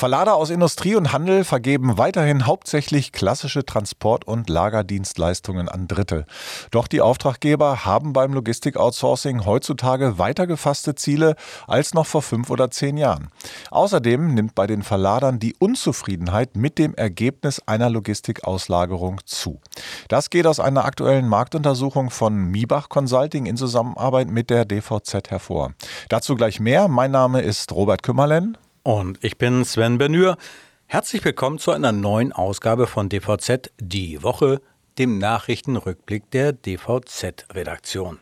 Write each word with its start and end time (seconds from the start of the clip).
Verlader 0.00 0.36
aus 0.36 0.48
Industrie 0.48 0.94
und 0.94 1.12
Handel 1.12 1.44
vergeben 1.44 1.98
weiterhin 1.98 2.46
hauptsächlich 2.46 3.12
klassische 3.12 3.66
Transport- 3.66 4.26
und 4.26 4.48
Lagerdienstleistungen 4.48 5.68
an 5.68 5.88
Dritte. 5.88 6.24
Doch 6.70 6.88
die 6.88 7.02
Auftraggeber 7.02 7.84
haben 7.84 8.14
beim 8.14 8.32
Logistik-Outsourcing 8.32 9.44
heutzutage 9.44 10.18
weiter 10.18 10.46
gefasste 10.46 10.94
Ziele 10.94 11.36
als 11.66 11.92
noch 11.92 12.06
vor 12.06 12.22
fünf 12.22 12.48
oder 12.48 12.70
zehn 12.70 12.96
Jahren. 12.96 13.28
Außerdem 13.70 14.32
nimmt 14.32 14.54
bei 14.54 14.66
den 14.66 14.82
Verladern 14.82 15.38
die 15.38 15.54
Unzufriedenheit 15.58 16.56
mit 16.56 16.78
dem 16.78 16.94
Ergebnis 16.94 17.60
einer 17.66 17.90
Logistikauslagerung 17.90 19.20
zu. 19.26 19.60
Das 20.08 20.30
geht 20.30 20.46
aus 20.46 20.60
einer 20.60 20.86
aktuellen 20.86 21.28
Marktuntersuchung 21.28 22.08
von 22.08 22.46
Miebach 22.46 22.88
Consulting 22.88 23.44
in 23.44 23.58
Zusammenarbeit 23.58 24.28
mit 24.30 24.48
der 24.48 24.64
DVZ 24.64 25.30
hervor. 25.30 25.74
Dazu 26.08 26.36
gleich 26.36 26.58
mehr. 26.58 26.88
Mein 26.88 27.10
Name 27.10 27.42
ist 27.42 27.70
Robert 27.72 28.02
Kümmerlen. 28.02 28.56
Und 28.82 29.22
ich 29.22 29.36
bin 29.36 29.62
Sven 29.66 29.98
Benür. 29.98 30.38
Herzlich 30.86 31.22
willkommen 31.22 31.58
zu 31.58 31.70
einer 31.70 31.92
neuen 31.92 32.32
Ausgabe 32.32 32.86
von 32.86 33.10
DVZ 33.10 33.70
Die 33.78 34.22
Woche, 34.22 34.62
dem 34.96 35.18
Nachrichtenrückblick 35.18 36.30
der 36.30 36.54
DVZ-Redaktion. 36.54 38.20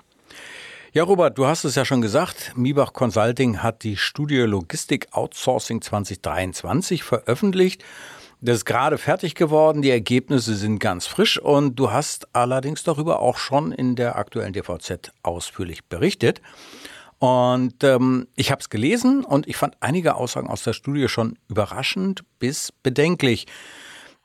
Ja, 0.93 1.05
Robert, 1.05 1.39
du 1.39 1.47
hast 1.47 1.63
es 1.63 1.77
ja 1.77 1.85
schon 1.85 2.01
gesagt. 2.01 2.55
Miebach 2.57 2.93
Consulting 2.93 3.63
hat 3.63 3.85
die 3.85 3.97
Studie 3.97 4.39
Logistik 4.39 5.07
Outsourcing 5.13 5.81
2023 5.81 7.05
veröffentlicht. 7.05 7.85
Das 8.41 8.57
ist 8.57 8.65
gerade 8.65 8.99
fertig 8.99 9.37
geworden. 9.37 9.81
Die 9.81 9.91
Ergebnisse 9.91 10.57
sind 10.57 10.81
ganz 10.81 11.07
frisch 11.07 11.39
und 11.41 11.77
du 11.77 11.93
hast 11.93 12.35
allerdings 12.35 12.83
darüber 12.83 13.21
auch 13.21 13.39
schon 13.39 13.71
in 13.71 13.95
der 13.95 14.17
aktuellen 14.17 14.53
DVZ 14.53 15.13
ausführlich 15.23 15.85
berichtet. 15.85 16.43
Und 17.19 17.83
ähm, 17.83 18.29
ich 18.37 18.51
habe 18.51 18.61
es 18.61 18.71
gelesen 18.71 19.25
und 19.25 19.49
ich 19.49 19.57
fand 19.57 19.77
einige 19.81 20.15
Aussagen 20.15 20.49
aus 20.49 20.63
der 20.63 20.73
Studie 20.73 21.09
schon 21.09 21.37
überraschend 21.49 22.23
bis 22.39 22.71
bedenklich. 22.71 23.47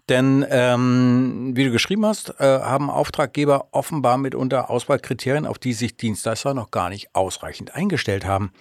Denn 0.10 0.46
ähm, 0.50 1.54
wie 1.56 1.64
du 1.64 1.72
geschrieben 1.72 2.06
hast, 2.06 2.30
äh, 2.40 2.44
haben 2.44 2.90
Auftraggeber 2.90 3.70
offenbar 3.72 4.18
mitunter 4.18 4.70
Auswahlkriterien, 4.70 5.46
auf 5.48 5.60
die 5.60 5.74
sich 5.74 5.96
Dienstleister 5.96 6.54
noch 6.54 6.72
gar 6.72 6.90
nicht 6.90 7.16
ausreichend 7.16 7.74
eingestellt 7.74 8.26
haben. 8.26 8.52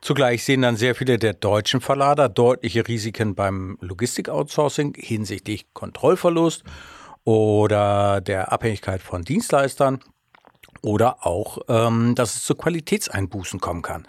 Zugleich 0.00 0.44
sehen 0.44 0.62
dann 0.62 0.76
sehr 0.76 0.94
viele 0.94 1.18
der 1.18 1.34
deutschen 1.34 1.80
Verlader 1.80 2.28
deutliche 2.28 2.86
Risiken 2.86 3.34
beim 3.34 3.76
Logistik-Outsourcing 3.80 4.94
hinsichtlich 4.96 5.66
Kontrollverlust 5.72 6.62
oder 7.24 8.20
der 8.20 8.52
Abhängigkeit 8.52 9.02
von 9.02 9.22
Dienstleistern 9.22 9.98
oder 10.86 11.26
auch, 11.26 11.58
ähm, 11.68 12.14
dass 12.14 12.36
es 12.36 12.44
zu 12.44 12.54
Qualitätseinbußen 12.54 13.58
kommen 13.58 13.82
kann. 13.82 14.06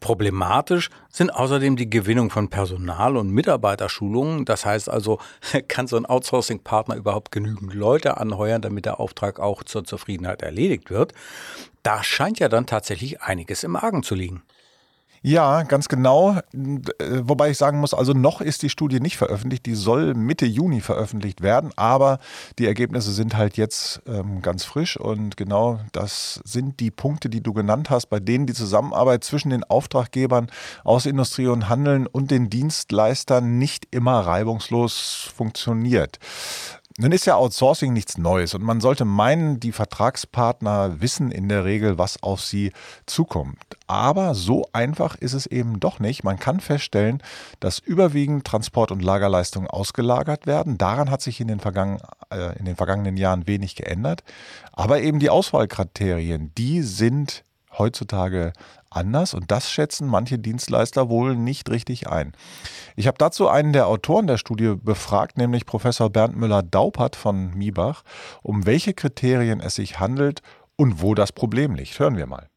Problematisch 0.00 0.90
sind 1.08 1.30
außerdem 1.30 1.76
die 1.76 1.88
Gewinnung 1.88 2.28
von 2.28 2.50
Personal- 2.50 3.16
und 3.16 3.30
Mitarbeiterschulungen. 3.30 4.44
Das 4.44 4.66
heißt 4.66 4.90
also, 4.90 5.18
kann 5.68 5.86
so 5.86 5.96
ein 5.96 6.04
Outsourcing-Partner 6.04 6.96
überhaupt 6.96 7.32
genügend 7.32 7.72
Leute 7.72 8.18
anheuern, 8.18 8.60
damit 8.60 8.84
der 8.84 9.00
Auftrag 9.00 9.40
auch 9.40 9.64
zur 9.64 9.84
Zufriedenheit 9.84 10.42
erledigt 10.42 10.90
wird? 10.90 11.14
Da 11.82 12.04
scheint 12.04 12.38
ja 12.38 12.50
dann 12.50 12.66
tatsächlich 12.66 13.22
einiges 13.22 13.64
im 13.64 13.74
Argen 13.74 14.02
zu 14.02 14.14
liegen. 14.14 14.42
Ja, 15.26 15.62
ganz 15.62 15.88
genau. 15.88 16.38
Wobei 16.52 17.48
ich 17.48 17.56
sagen 17.56 17.80
muss, 17.80 17.94
also 17.94 18.12
noch 18.12 18.42
ist 18.42 18.60
die 18.62 18.68
Studie 18.68 19.00
nicht 19.00 19.16
veröffentlicht. 19.16 19.64
Die 19.64 19.74
soll 19.74 20.12
Mitte 20.12 20.44
Juni 20.44 20.82
veröffentlicht 20.82 21.40
werden, 21.40 21.70
aber 21.76 22.18
die 22.58 22.66
Ergebnisse 22.66 23.10
sind 23.10 23.34
halt 23.34 23.56
jetzt 23.56 24.02
ähm, 24.06 24.42
ganz 24.42 24.66
frisch 24.66 24.98
und 24.98 25.38
genau 25.38 25.80
das 25.92 26.42
sind 26.44 26.78
die 26.78 26.90
Punkte, 26.90 27.30
die 27.30 27.42
du 27.42 27.54
genannt 27.54 27.88
hast, 27.88 28.10
bei 28.10 28.20
denen 28.20 28.44
die 28.44 28.52
Zusammenarbeit 28.52 29.24
zwischen 29.24 29.48
den 29.48 29.64
Auftraggebern 29.64 30.48
aus 30.84 31.06
Industrie 31.06 31.46
und 31.46 31.70
Handeln 31.70 32.06
und 32.06 32.30
den 32.30 32.50
Dienstleistern 32.50 33.56
nicht 33.56 33.86
immer 33.92 34.20
reibungslos 34.20 35.30
funktioniert. 35.34 36.18
Nun 36.96 37.10
ist 37.10 37.26
ja 37.26 37.34
Outsourcing 37.34 37.92
nichts 37.92 38.18
Neues 38.18 38.54
und 38.54 38.62
man 38.62 38.80
sollte 38.80 39.04
meinen, 39.04 39.58
die 39.58 39.72
Vertragspartner 39.72 41.00
wissen 41.00 41.32
in 41.32 41.48
der 41.48 41.64
Regel, 41.64 41.98
was 41.98 42.22
auf 42.22 42.40
sie 42.40 42.70
zukommt. 43.04 43.58
Aber 43.88 44.36
so 44.36 44.68
einfach 44.72 45.16
ist 45.16 45.32
es 45.32 45.46
eben 45.46 45.80
doch 45.80 45.98
nicht. 45.98 46.22
Man 46.22 46.38
kann 46.38 46.60
feststellen, 46.60 47.20
dass 47.58 47.80
überwiegend 47.80 48.46
Transport- 48.46 48.92
und 48.92 49.02
Lagerleistungen 49.02 49.68
ausgelagert 49.68 50.46
werden. 50.46 50.78
Daran 50.78 51.10
hat 51.10 51.20
sich 51.20 51.40
in 51.40 51.48
den, 51.48 51.58
vergangen, 51.58 51.98
äh, 52.30 52.56
in 52.60 52.64
den 52.64 52.76
vergangenen 52.76 53.16
Jahren 53.16 53.48
wenig 53.48 53.74
geändert. 53.74 54.22
Aber 54.72 55.00
eben 55.00 55.18
die 55.18 55.30
Auswahlkriterien, 55.30 56.52
die 56.56 56.82
sind 56.82 57.42
heutzutage 57.76 58.52
anders 58.96 59.34
und 59.34 59.50
das 59.50 59.70
schätzen 59.70 60.06
manche 60.06 60.38
Dienstleister 60.38 61.08
wohl 61.08 61.36
nicht 61.36 61.70
richtig 61.70 62.08
ein. 62.08 62.32
Ich 62.96 63.06
habe 63.06 63.18
dazu 63.18 63.48
einen 63.48 63.72
der 63.72 63.88
Autoren 63.88 64.26
der 64.26 64.38
Studie 64.38 64.74
befragt, 64.80 65.38
nämlich 65.38 65.66
Professor 65.66 66.10
Bernd 66.10 66.36
Müller-Daupert 66.36 67.16
von 67.16 67.54
Miebach, 67.54 68.02
um 68.42 68.66
welche 68.66 68.94
Kriterien 68.94 69.60
es 69.60 69.76
sich 69.76 70.00
handelt 70.00 70.40
und 70.76 71.00
wo 71.02 71.14
das 71.14 71.32
Problem 71.32 71.74
liegt. 71.74 71.98
Hören 71.98 72.16
wir 72.16 72.26
mal. 72.26 72.48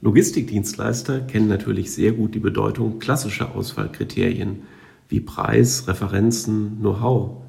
Logistikdienstleister 0.00 1.20
kennen 1.20 1.48
natürlich 1.48 1.92
sehr 1.92 2.12
gut 2.12 2.34
die 2.34 2.40
Bedeutung 2.40 2.98
klassischer 2.98 3.54
Auswahlkriterien 3.54 4.64
wie 5.08 5.20
Preis, 5.20 5.88
Referenzen, 5.88 6.78
Know-how. 6.80 7.43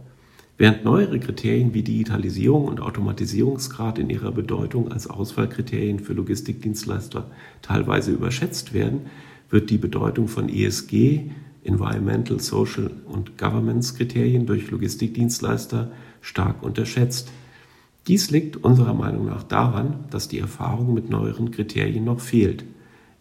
Während 0.58 0.86
neuere 0.86 1.20
Kriterien 1.20 1.74
wie 1.74 1.84
Digitalisierung 1.84 2.66
und 2.66 2.80
Automatisierungsgrad 2.80 4.00
in 4.00 4.10
ihrer 4.10 4.32
Bedeutung 4.32 4.90
als 4.90 5.10
Auswahlkriterien 5.10 6.00
für 6.00 6.14
Logistikdienstleister 6.14 7.30
teilweise 7.62 8.12
überschätzt 8.12 8.74
werden, 8.74 9.08
wird 9.50 9.70
die 9.70 9.78
Bedeutung 9.78 10.30
von 10.30 10.48
ESG, 10.48 11.30
Environmental, 11.66 12.40
Social 12.40 12.90
und 13.06 13.38
Governance 13.38 13.96
Kriterien 13.96 14.46
durch 14.46 14.72
Logistikdienstleister 14.72 15.92
stark 16.22 16.64
unterschätzt. 16.64 17.32
Dies 18.08 18.32
liegt 18.32 18.56
unserer 18.56 18.94
Meinung 18.94 19.26
nach 19.26 19.44
daran, 19.44 20.06
dass 20.10 20.30
die 20.30 20.40
Erfahrung 20.40 20.94
mit 20.94 21.10
neueren 21.10 21.52
Kriterien 21.52 22.06
noch 22.06 22.22
fehlt. 22.22 22.64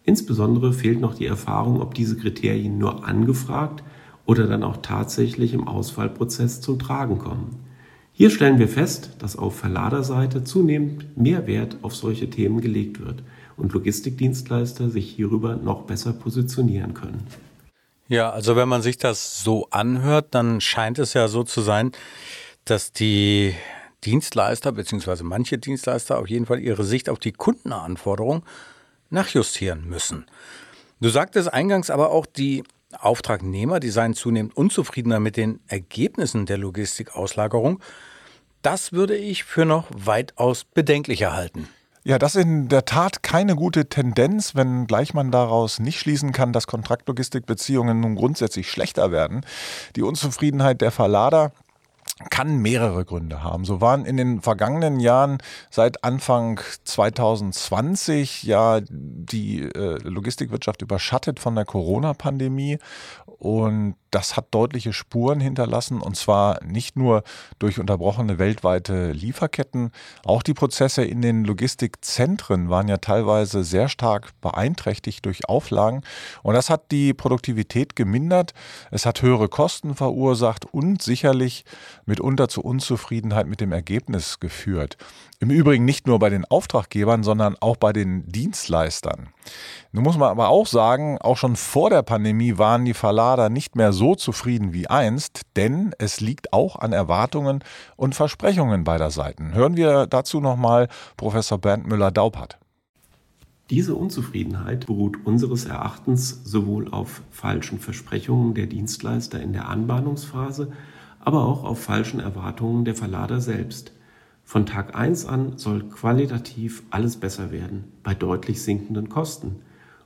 Insbesondere 0.05 0.71
fehlt 0.71 1.01
noch 1.01 1.15
die 1.15 1.25
Erfahrung, 1.25 1.81
ob 1.81 1.95
diese 1.95 2.15
Kriterien 2.15 2.77
nur 2.77 3.05
angefragt 3.05 3.83
oder 4.25 4.47
dann 4.47 4.63
auch 4.63 4.77
tatsächlich 4.77 5.53
im 5.53 5.67
Auswahlprozess 5.67 6.61
zum 6.61 6.79
Tragen 6.79 7.19
kommen. 7.19 7.65
Hier 8.11 8.29
stellen 8.29 8.59
wir 8.59 8.69
fest, 8.69 9.11
dass 9.19 9.35
auf 9.35 9.57
Verladerseite 9.57 10.43
zunehmend 10.43 11.17
mehr 11.17 11.47
Wert 11.47 11.77
auf 11.81 11.95
solche 11.95 12.29
Themen 12.29 12.61
gelegt 12.61 13.05
wird 13.05 13.23
und 13.57 13.73
Logistikdienstleister 13.73 14.89
sich 14.89 15.09
hierüber 15.09 15.57
noch 15.57 15.83
besser 15.83 16.13
positionieren 16.13 16.93
können. 16.93 17.27
Ja, 18.07 18.29
also 18.29 18.55
wenn 18.55 18.69
man 18.69 18.81
sich 18.81 18.97
das 18.97 19.43
so 19.43 19.67
anhört, 19.71 20.27
dann 20.31 20.61
scheint 20.61 20.99
es 20.99 21.13
ja 21.13 21.27
so 21.27 21.43
zu 21.43 21.61
sein, 21.61 21.91
dass 22.63 22.93
die 22.93 23.53
Dienstleister 24.03 24.71
bzw. 24.71 25.23
manche 25.23 25.57
Dienstleister 25.57 26.19
auf 26.19 26.29
jeden 26.29 26.45
Fall 26.45 26.59
ihre 26.59 26.83
Sicht 26.83 27.09
auf 27.09 27.19
die 27.19 27.31
Kundenanforderung 27.31 28.43
nachjustieren 29.09 29.89
müssen. 29.89 30.25
Du 31.01 31.09
sagtest 31.09 31.51
eingangs 31.53 31.89
aber 31.89 32.11
auch, 32.11 32.25
die 32.25 32.63
Auftragnehmer, 33.03 33.79
die 33.79 33.89
seien 33.89 34.13
zunehmend 34.13 34.55
unzufriedener 34.55 35.19
mit 35.19 35.37
den 35.37 35.59
Ergebnissen 35.67 36.45
der 36.45 36.57
Logistikauslagerung. 36.57 37.81
Das 38.61 38.93
würde 38.93 39.15
ich 39.15 39.43
für 39.43 39.65
noch 39.65 39.87
weitaus 39.95 40.63
bedenklicher 40.63 41.33
halten. 41.33 41.67
Ja, 42.07 42.19
das 42.19 42.35
ist 42.35 42.43
in 42.43 42.67
der 42.67 42.85
Tat 42.85 43.23
keine 43.23 43.55
gute 43.55 43.89
Tendenz, 43.89 44.53
wenngleich 44.53 45.15
man 45.15 45.31
daraus 45.31 45.79
nicht 45.79 45.99
schließen 45.99 46.33
kann, 46.33 46.53
dass 46.53 46.67
Kontraktlogistikbeziehungen 46.67 47.99
nun 47.99 48.15
grundsätzlich 48.15 48.69
schlechter 48.69 49.11
werden. 49.11 49.43
Die 49.95 50.03
Unzufriedenheit 50.03 50.81
der 50.81 50.91
Verlader 50.91 51.51
kann 52.29 52.57
mehrere 52.57 53.03
Gründe 53.03 53.43
haben. 53.43 53.65
So 53.65 53.81
waren 53.81 54.05
in 54.05 54.15
den 54.15 54.41
vergangenen 54.41 54.99
Jahren 55.01 55.39
seit 55.69 56.03
Anfang 56.03 56.61
2020 56.85 58.43
ja 58.43 58.79
die 58.89 59.63
äh, 59.63 59.97
Logistikwirtschaft 60.01 60.81
überschattet 60.81 61.39
von 61.39 61.55
der 61.55 61.65
Corona-Pandemie 61.65 62.79
und 63.25 63.95
das 64.15 64.37
hat 64.37 64.47
deutliche 64.51 64.93
Spuren 64.93 65.41
hinterlassen 65.41 65.99
und 65.99 66.15
zwar 66.15 66.63
nicht 66.63 66.95
nur 66.95 67.23
durch 67.59 67.79
unterbrochene 67.79 68.39
weltweite 68.39 69.11
Lieferketten, 69.11 69.91
auch 70.23 70.41
die 70.41 70.53
Prozesse 70.53 71.03
in 71.03 71.21
den 71.21 71.43
Logistikzentren 71.43 72.69
waren 72.69 72.87
ja 72.87 72.95
teilweise 72.95 73.65
sehr 73.65 73.89
stark 73.89 74.31
beeinträchtigt 74.39 75.25
durch 75.25 75.49
Auflagen. 75.49 76.01
Und 76.43 76.53
das 76.53 76.69
hat 76.69 76.91
die 76.91 77.13
Produktivität 77.13 77.97
gemindert, 77.97 78.53
es 78.89 79.05
hat 79.05 79.21
höhere 79.21 79.49
Kosten 79.49 79.95
verursacht 79.95 80.63
und 80.63 81.01
sicherlich 81.01 81.65
mitunter 82.05 82.47
zu 82.47 82.61
Unzufriedenheit 82.61 83.47
mit 83.47 83.59
dem 83.59 83.73
Ergebnis 83.73 84.39
geführt. 84.39 84.95
Im 85.39 85.49
Übrigen 85.49 85.83
nicht 85.83 86.07
nur 86.07 86.17
bei 86.19 86.29
den 86.29 86.45
Auftraggebern, 86.45 87.23
sondern 87.23 87.57
auch 87.59 87.75
bei 87.75 87.91
den 87.91 88.25
Dienstleistern. 88.25 89.27
Nun 89.91 90.03
muss 90.03 90.17
man 90.17 90.29
aber 90.29 90.47
auch 90.47 90.65
sagen, 90.65 91.17
auch 91.19 91.35
schon 91.35 91.57
vor 91.57 91.89
der 91.89 92.03
Pandemie 92.03 92.57
waren 92.57 92.85
die 92.85 92.93
Verlader 92.93 93.49
nicht 93.49 93.75
mehr 93.75 93.91
so 93.91 94.15
zufrieden 94.15 94.71
wie 94.71 94.87
einst, 94.87 95.41
denn 95.57 95.93
es 95.99 96.21
liegt 96.21 96.53
auch 96.53 96.77
an 96.77 96.93
Erwartungen 96.93 97.63
und 97.97 98.15
Versprechungen 98.15 98.85
beider 98.85 99.11
Seiten. 99.11 99.53
Hören 99.53 99.75
wir 99.75 100.07
dazu 100.07 100.39
nochmal 100.39 100.87
Professor 101.17 101.57
Bernd 101.57 101.85
Müller-Daubert. 101.85 102.57
Diese 103.69 103.95
Unzufriedenheit 103.95 104.85
beruht 104.85 105.17
unseres 105.25 105.65
Erachtens 105.65 106.41
sowohl 106.45 106.87
auf 106.93 107.23
falschen 107.31 107.79
Versprechungen 107.79 108.53
der 108.53 108.67
Dienstleister 108.67 109.41
in 109.41 109.53
der 109.53 109.67
Anbahnungsphase, 109.67 110.71
aber 111.19 111.45
auch 111.45 111.63
auf 111.63 111.81
falschen 111.81 112.19
Erwartungen 112.19 112.85
der 112.85 112.95
Verlader 112.95 113.41
selbst. 113.41 113.91
Von 114.47 114.67
Tag 114.67 114.95
1 114.95 115.25
an 115.25 115.57
soll 115.57 115.83
qualitativ 115.89 116.83
alles 116.91 117.17
besser 117.17 117.51
werden, 117.51 117.85
bei 118.03 118.13
deutlich 118.13 118.61
sinkenden 118.61 119.09
Kosten. 119.09 119.55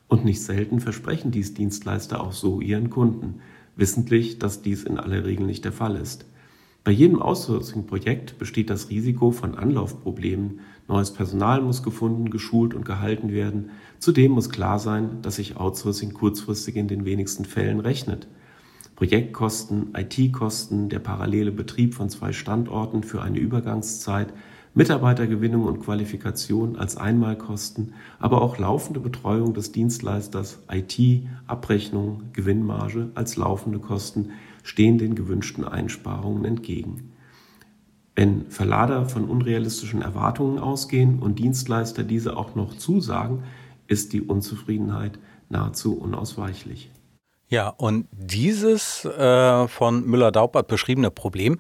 Und 0.08 0.24
nicht 0.24 0.42
selten 0.42 0.80
versprechen 0.80 1.30
dies 1.30 1.54
Dienstleister 1.54 2.22
auch 2.24 2.32
so 2.32 2.62
ihren 2.62 2.90
Kunden, 2.90 3.42
wissentlich, 3.76 4.40
dass 4.40 4.62
dies 4.62 4.86
in 4.86 4.98
aller 4.98 5.26
Regel 5.26 5.46
nicht 5.46 5.66
der 5.66 5.74
Fall 5.74 5.98
ist. 5.98 6.26
Bei 6.86 6.92
jedem 6.92 7.22
Outsourcing-Projekt 7.22 8.40
besteht 8.40 8.70
das 8.70 8.90
Risiko 8.90 9.32
von 9.32 9.56
Anlaufproblemen. 9.56 10.62
Neues 10.88 11.12
Personal 11.12 11.62
muss 11.62 11.84
gefunden, 11.84 12.30
geschult 12.30 12.74
und 12.74 12.86
gehalten 12.86 13.34
werden. 13.34 13.72
Zudem 14.00 14.32
muss 14.32 14.50
klar 14.50 14.80
sein, 14.80 15.22
dass 15.22 15.36
sich 15.36 15.58
Outsourcing 15.58 16.14
kurzfristig 16.14 16.78
in 16.78 16.88
den 16.88 17.04
wenigsten 17.04 17.44
Fällen 17.44 17.82
rechnet. 17.82 18.28
Projektkosten, 19.00 19.94
IT-Kosten, 19.96 20.90
der 20.90 21.00
parallele 21.00 21.54
Betrieb 21.54 21.94
von 21.94 22.10
zwei 22.10 22.34
Standorten 22.34 23.02
für 23.02 23.22
eine 23.22 23.40
Übergangszeit, 23.40 24.34
Mitarbeitergewinnung 24.74 25.64
und 25.64 25.80
Qualifikation 25.80 26.76
als 26.76 26.98
Einmalkosten, 26.98 27.94
aber 28.20 28.42
auch 28.42 28.58
laufende 28.58 29.00
Betreuung 29.00 29.54
des 29.54 29.72
Dienstleisters, 29.72 30.60
IT, 30.70 31.24
Abrechnung, 31.48 32.24
Gewinnmarge 32.34 33.08
als 33.16 33.38
laufende 33.38 33.80
Kosten 33.80 34.32
stehen 34.64 34.98
den 34.98 35.16
gewünschten 35.16 35.64
Einsparungen 35.64 36.44
entgegen. 36.44 37.14
Wenn 38.18 38.48
Verlader 38.52 39.06
von 39.06 39.30
unrealistischen 39.30 40.02
Erwartungen 40.02 40.60
ausgehen 40.60 41.20
und 41.20 41.40
Dienstleister 41.40 42.04
diese 42.04 42.36
auch 42.36 42.54
noch 42.54 42.76
zusagen, 42.76 43.44
ist 43.88 44.12
die 44.12 44.22
Unzufriedenheit 44.22 45.20
nahezu 45.48 45.98
unausweichlich. 45.98 46.92
Ja, 47.50 47.70
und 47.70 48.08
dieses 48.12 49.06
äh, 49.06 49.68
von 49.68 50.06
Müller-Daubert 50.06 50.68
beschriebene 50.68 51.10
Problem, 51.10 51.60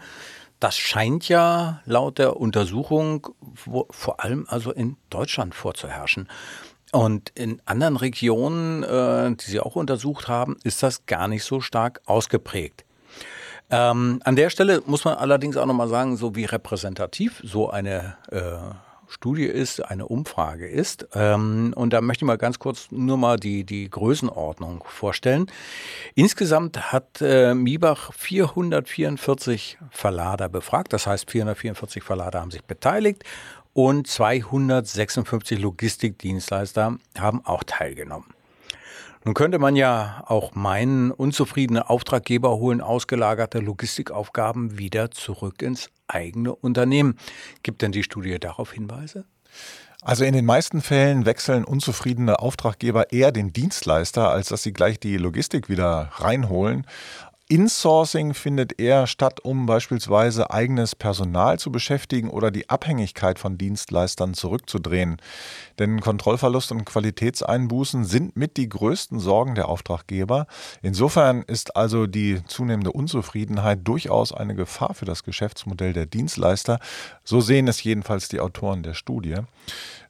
das 0.59 0.77
scheint 0.77 1.27
ja 1.29 1.81
laut 1.85 2.19
der 2.19 2.37
Untersuchung 2.37 3.27
wo, 3.65 3.87
vor 3.89 4.23
allem 4.23 4.45
also 4.47 4.71
in 4.71 4.97
Deutschland 5.09 5.55
vorzuherrschen. 5.55 6.29
Und 6.91 7.29
in 7.35 7.61
anderen 7.65 7.97
Regionen, 7.97 8.83
äh, 8.83 9.35
die 9.35 9.45
Sie 9.51 9.59
auch 9.59 9.75
untersucht 9.75 10.27
haben, 10.27 10.57
ist 10.63 10.83
das 10.83 11.05
gar 11.07 11.27
nicht 11.27 11.43
so 11.43 11.59
stark 11.59 12.01
ausgeprägt. 12.05 12.85
Ähm, 13.71 14.21
an 14.23 14.35
der 14.35 14.49
Stelle 14.49 14.81
muss 14.85 15.05
man 15.05 15.15
allerdings 15.15 15.57
auch 15.57 15.67
nochmal 15.67 15.87
sagen, 15.87 16.17
so 16.17 16.35
wie 16.35 16.45
repräsentativ 16.45 17.41
so 17.43 17.69
eine 17.69 18.17
äh, 18.31 18.57
Studie 19.09 19.45
ist, 19.45 19.83
eine 19.83 20.07
Umfrage 20.07 20.67
ist. 20.67 21.07
Ähm, 21.13 21.73
und 21.75 21.93
da 21.93 22.01
möchte 22.01 22.23
ich 22.23 22.27
mal 22.27 22.37
ganz 22.37 22.59
kurz 22.59 22.87
nur 22.91 23.17
mal 23.17 23.37
die, 23.37 23.63
die 23.63 23.89
Größenordnung 23.89 24.83
vorstellen. 24.85 25.47
Insgesamt 26.13 26.91
hat 26.93 27.21
äh, 27.21 27.55
Miebach 27.55 28.13
444 28.13 29.79
Verlader 29.89 30.47
befragt. 30.47 30.93
Das 30.93 31.07
heißt, 31.07 31.29
444 31.29 32.03
Verlader 32.03 32.39
haben 32.39 32.51
sich 32.51 32.63
beteiligt 32.63 33.23
und 33.73 34.07
256 34.07 35.59
Logistikdienstleister 35.59 36.97
haben 37.17 37.45
auch 37.45 37.63
teilgenommen. 37.65 38.27
Nun 39.25 39.33
könnte 39.33 39.59
man 39.59 39.75
ja 39.75 40.23
auch 40.27 40.55
meinen, 40.55 41.11
unzufriedene 41.11 41.89
Auftraggeber 41.89 42.57
holen 42.57 42.79
ausgelagerte 42.79 43.59
Logistikaufgaben 43.59 44.77
wieder 44.77 45.11
zurück 45.11 45.61
ins 45.61 45.89
eigene 46.09 46.53
Unternehmen. 46.53 47.17
Gibt 47.63 47.81
denn 47.81 47.91
die 47.91 48.03
Studie 48.03 48.39
darauf 48.39 48.73
Hinweise? 48.73 49.25
Also 50.01 50.23
in 50.23 50.33
den 50.33 50.45
meisten 50.45 50.81
Fällen 50.81 51.25
wechseln 51.25 51.65
unzufriedene 51.65 52.39
Auftraggeber 52.39 53.11
eher 53.11 53.33
den 53.33 53.51
Dienstleister, 53.51 54.29
als 54.29 54.47
dass 54.47 54.63
sie 54.63 54.71
gleich 54.71 54.99
die 54.99 55.17
Logistik 55.17 55.67
wieder 55.67 56.09
reinholen. 56.13 56.85
Insourcing 57.51 58.35
findet 58.35 58.79
eher 58.79 59.07
statt, 59.07 59.39
um 59.39 59.65
beispielsweise 59.65 60.51
eigenes 60.51 60.95
Personal 60.95 61.57
zu 61.57 61.71
beschäftigen 61.71 62.29
oder 62.29 62.51
die 62.51 62.69
Abhängigkeit 62.69 63.39
von 63.39 63.57
Dienstleistern 63.57 64.35
zurückzudrehen. 64.35 65.17
Denn 65.79 65.99
Kontrollverlust 65.99 66.71
und 66.71 66.85
Qualitätseinbußen 66.85 68.05
sind 68.05 68.37
mit 68.37 68.55
die 68.55 68.69
größten 68.69 69.19
Sorgen 69.19 69.55
der 69.55 69.67
Auftraggeber. 69.67 70.45
Insofern 70.83 71.41
ist 71.41 71.75
also 71.75 72.05
die 72.05 72.45
zunehmende 72.45 72.91
Unzufriedenheit 72.91 73.79
durchaus 73.83 74.31
eine 74.31 74.53
Gefahr 74.53 74.93
für 74.93 75.05
das 75.05 75.23
Geschäftsmodell 75.23 75.93
der 75.93 76.05
Dienstleister. 76.05 76.77
So 77.23 77.41
sehen 77.41 77.67
es 77.67 77.81
jedenfalls 77.83 78.29
die 78.29 78.41
Autoren 78.41 78.83
der 78.83 78.93
Studie. 78.93 79.37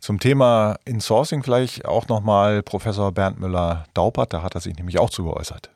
Zum 0.01 0.19
Thema 0.19 0.77
Insourcing 0.83 1.43
vielleicht 1.43 1.85
auch 1.85 2.09
nochmal 2.09 2.63
Professor 2.63 3.13
Bernd 3.13 3.39
Müller-Daupert, 3.39 4.33
da 4.33 4.43
hat 4.43 4.55
er 4.55 4.61
sich 4.61 4.75
nämlich 4.75 4.99
auch 4.99 5.09
zu 5.09 5.23
geäußert. 5.23 5.69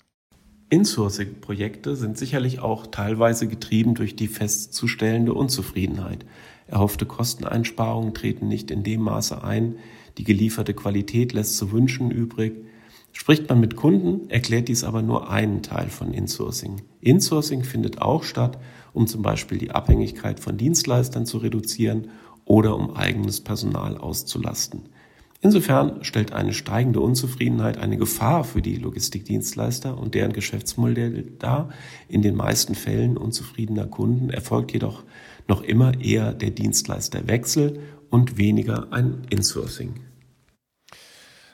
Insourcing-Projekte 0.70 1.96
sind 1.96 2.18
sicherlich 2.18 2.60
auch 2.60 2.88
teilweise 2.88 3.48
getrieben 3.48 3.96
durch 3.96 4.16
die 4.16 4.28
festzustellende 4.28 5.34
Unzufriedenheit. 5.34 6.26
Erhoffte 6.68 7.06
Kosteneinsparungen 7.06 8.14
treten 8.14 8.48
nicht 8.48 8.72
in 8.72 8.84
dem 8.84 9.02
Maße 9.02 9.44
ein, 9.44 9.76
die 10.18 10.24
gelieferte 10.24 10.74
Qualität 10.74 11.34
lässt 11.34 11.58
zu 11.58 11.72
wünschen 11.72 12.12
übrig. 12.12 12.54
Spricht 13.12 13.50
man 13.50 13.60
mit 13.60 13.76
Kunden, 13.76 14.30
erklärt 14.30 14.68
dies 14.68 14.84
aber 14.84 15.04
nur 15.04 15.30
einen 15.30 15.62
Teil 15.62 15.90
von 15.90 16.14
Insourcing. 16.14 16.82
Insourcing 17.02 17.64
findet 17.64 18.02
auch 18.02 18.24
statt, 18.24 18.58
um 18.94 19.06
zum 19.06 19.22
Beispiel 19.22 19.60
die 19.60 19.72
Abhängigkeit 19.72 20.40
von 20.40 20.58
Dienstleistern 20.58 21.26
zu 21.26 21.38
reduzieren 21.38 22.10
oder 22.46 22.76
um 22.76 22.96
eigenes 22.96 23.42
Personal 23.42 23.98
auszulasten. 23.98 24.90
Insofern 25.44 26.06
stellt 26.06 26.32
eine 26.32 26.54
steigende 26.54 27.02
Unzufriedenheit 27.02 27.78
eine 27.78 27.98
Gefahr 27.98 28.46
für 28.46 28.62
die 28.62 28.78
Logistikdienstleister 28.78 29.98
und 29.98 30.16
deren 30.16 30.32
Geschäftsmodell 30.32 31.34
dar. 31.38 31.68
In 32.08 32.22
den 32.22 32.36
meisten 32.36 32.76
Fällen 32.76 33.18
unzufriedener 33.18 33.86
Kunden 33.86 34.30
erfolgt 34.30 34.72
jedoch 34.72 35.04
noch 35.50 35.62
immer 35.62 36.00
eher 36.00 36.34
der 36.34 36.52
Dienstleisterwechsel 36.52 37.82
und 38.10 38.38
weniger 38.38 38.88
ein 38.92 39.24
Insourcing. 39.30 39.96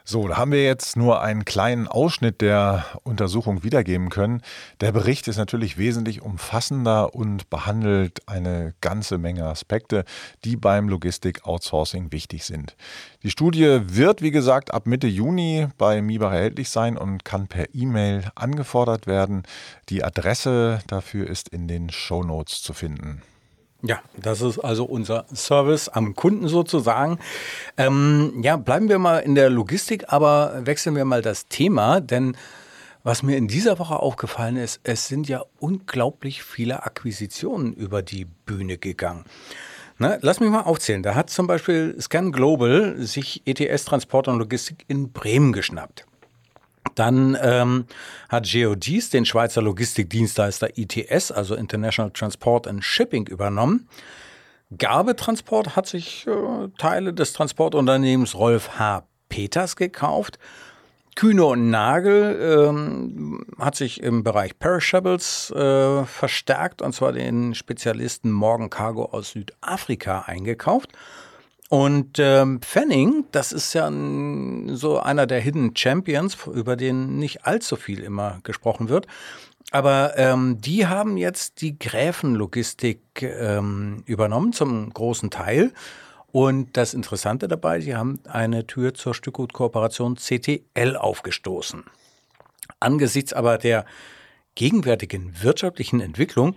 So, 0.09 0.27
da 0.27 0.37
haben 0.37 0.51
wir 0.51 0.63
jetzt 0.63 0.97
nur 0.97 1.21
einen 1.21 1.45
kleinen 1.45 1.87
Ausschnitt 1.87 2.41
der 2.41 2.83
Untersuchung 3.03 3.63
wiedergeben 3.63 4.09
können. 4.09 4.41
Der 4.81 4.91
Bericht 4.91 5.27
ist 5.27 5.37
natürlich 5.37 5.77
wesentlich 5.77 6.23
umfassender 6.23 7.13
und 7.13 7.51
behandelt 7.51 8.27
eine 8.27 8.73
ganze 8.81 9.19
Menge 9.19 9.45
Aspekte, 9.45 10.05
die 10.45 10.55
beim 10.55 10.89
Logistik-Outsourcing 10.89 12.11
wichtig 12.11 12.45
sind. 12.45 12.75
Die 13.21 13.29
Studie 13.29 13.81
wird, 13.83 14.23
wie 14.23 14.31
gesagt, 14.31 14.73
ab 14.73 14.87
Mitte 14.87 15.05
Juni 15.05 15.67
bei 15.77 16.01
MIBA 16.01 16.33
erhältlich 16.33 16.71
sein 16.71 16.97
und 16.97 17.23
kann 17.23 17.47
per 17.47 17.67
E-Mail 17.75 18.31
angefordert 18.33 19.05
werden. 19.05 19.43
Die 19.89 20.03
Adresse 20.03 20.79
dafür 20.87 21.29
ist 21.29 21.49
in 21.49 21.67
den 21.67 21.91
Show 21.91 22.23
Notes 22.23 22.63
zu 22.63 22.73
finden. 22.73 23.21
Ja, 23.81 23.99
das 24.17 24.41
ist 24.41 24.59
also 24.59 24.83
unser 24.83 25.25
Service 25.33 25.87
am 25.87 26.13
Kunden 26.13 26.49
sozusagen. 26.49 27.17
Ähm, 27.77 28.41
ja, 28.43 28.57
bleiben 28.57 28.89
wir 28.89 28.99
mal 28.99 29.19
in 29.19 29.35
der 29.35 29.49
Logistik, 29.49 30.11
aber 30.11 30.65
wechseln 30.65 30.95
wir 30.95 31.05
mal 31.05 31.21
das 31.21 31.47
Thema, 31.47 32.01
denn 32.01 32.35
was 33.03 33.23
mir 33.23 33.37
in 33.37 33.47
dieser 33.47 33.79
Woche 33.79 33.95
aufgefallen 33.95 34.57
ist, 34.57 34.81
es 34.83 35.07
sind 35.07 35.29
ja 35.29 35.43
unglaublich 35.59 36.43
viele 36.43 36.83
Akquisitionen 36.83 37.73
über 37.73 38.01
die 38.01 38.25
Bühne 38.25 38.77
gegangen. 38.77 39.23
Na, 39.97 40.17
lass 40.21 40.41
mich 40.41 40.49
mal 40.49 40.61
aufzählen. 40.61 41.03
Da 41.03 41.15
hat 41.15 41.29
zum 41.29 41.47
Beispiel 41.47 41.95
Scan 41.99 42.31
Global 42.31 42.95
sich 42.97 43.41
ETS 43.45 43.85
Transport 43.85 44.27
und 44.27 44.39
Logistik 44.39 44.83
in 44.87 45.11
Bremen 45.13 45.53
geschnappt. 45.53 46.05
Dann 46.99 47.37
ähm, 47.41 47.85
hat 48.27 48.43
GeoGs 48.43 49.09
den 49.09 49.23
Schweizer 49.23 49.61
Logistikdienstleister 49.61 50.77
ITS, 50.77 51.31
also 51.31 51.55
International 51.55 52.11
Transport 52.11 52.67
and 52.67 52.83
Shipping, 52.83 53.25
übernommen. 53.27 53.87
Gabetransport 54.77 55.77
hat 55.77 55.87
sich 55.87 56.27
äh, 56.27 56.67
Teile 56.77 57.13
des 57.13 57.31
Transportunternehmens 57.31 58.35
Rolf 58.35 58.77
H. 58.77 59.03
Peters 59.29 59.77
gekauft. 59.77 60.39
Kühne 61.15 61.45
und 61.45 61.69
Nagel 61.69 62.67
ähm, 62.67 63.45
hat 63.57 63.75
sich 63.75 64.03
im 64.03 64.25
Bereich 64.25 64.59
Perishables 64.59 65.51
äh, 65.51 66.03
verstärkt, 66.03 66.81
und 66.81 66.93
zwar 66.93 67.13
den 67.13 67.55
Spezialisten 67.55 68.29
Morgan 68.29 68.69
Cargo 68.69 69.05
aus 69.05 69.31
Südafrika 69.31 70.23
eingekauft. 70.27 70.91
Und 71.69 72.17
ähm, 72.17 72.61
Fanning, 72.63 73.25
das 73.31 73.51
ist 73.51 73.73
ja 73.73 73.87
ein, 73.87 74.75
so 74.75 74.99
einer 74.99 75.27
der 75.27 75.39
Hidden 75.39 75.75
Champions, 75.75 76.35
über 76.47 76.75
den 76.75 77.17
nicht 77.17 77.45
allzu 77.45 77.75
viel 77.75 78.01
immer 78.01 78.39
gesprochen 78.41 78.89
wird. 78.89 79.05
Aber 79.71 80.17
ähm, 80.17 80.59
die 80.59 80.87
haben 80.87 81.15
jetzt 81.15 81.61
die 81.61 81.77
Gräfenlogistik 81.77 83.21
ähm, 83.21 84.01
übernommen 84.07 84.51
zum 84.51 84.91
großen 84.91 85.29
Teil. 85.29 85.71
Und 86.31 86.75
das 86.75 86.95
Interessante 86.95 87.47
dabei, 87.47 87.79
sie 87.81 87.95
haben 87.95 88.19
eine 88.27 88.65
Tür 88.65 88.95
zur 88.95 89.13
Stückgutkooperation 89.13 90.15
CTL 90.15 90.97
aufgestoßen. 90.97 91.83
Angesichts 92.79 93.31
aber 93.31 93.59
der 93.59 93.85
gegenwärtigen 94.55 95.43
wirtschaftlichen 95.43 96.01
Entwicklung 96.01 96.55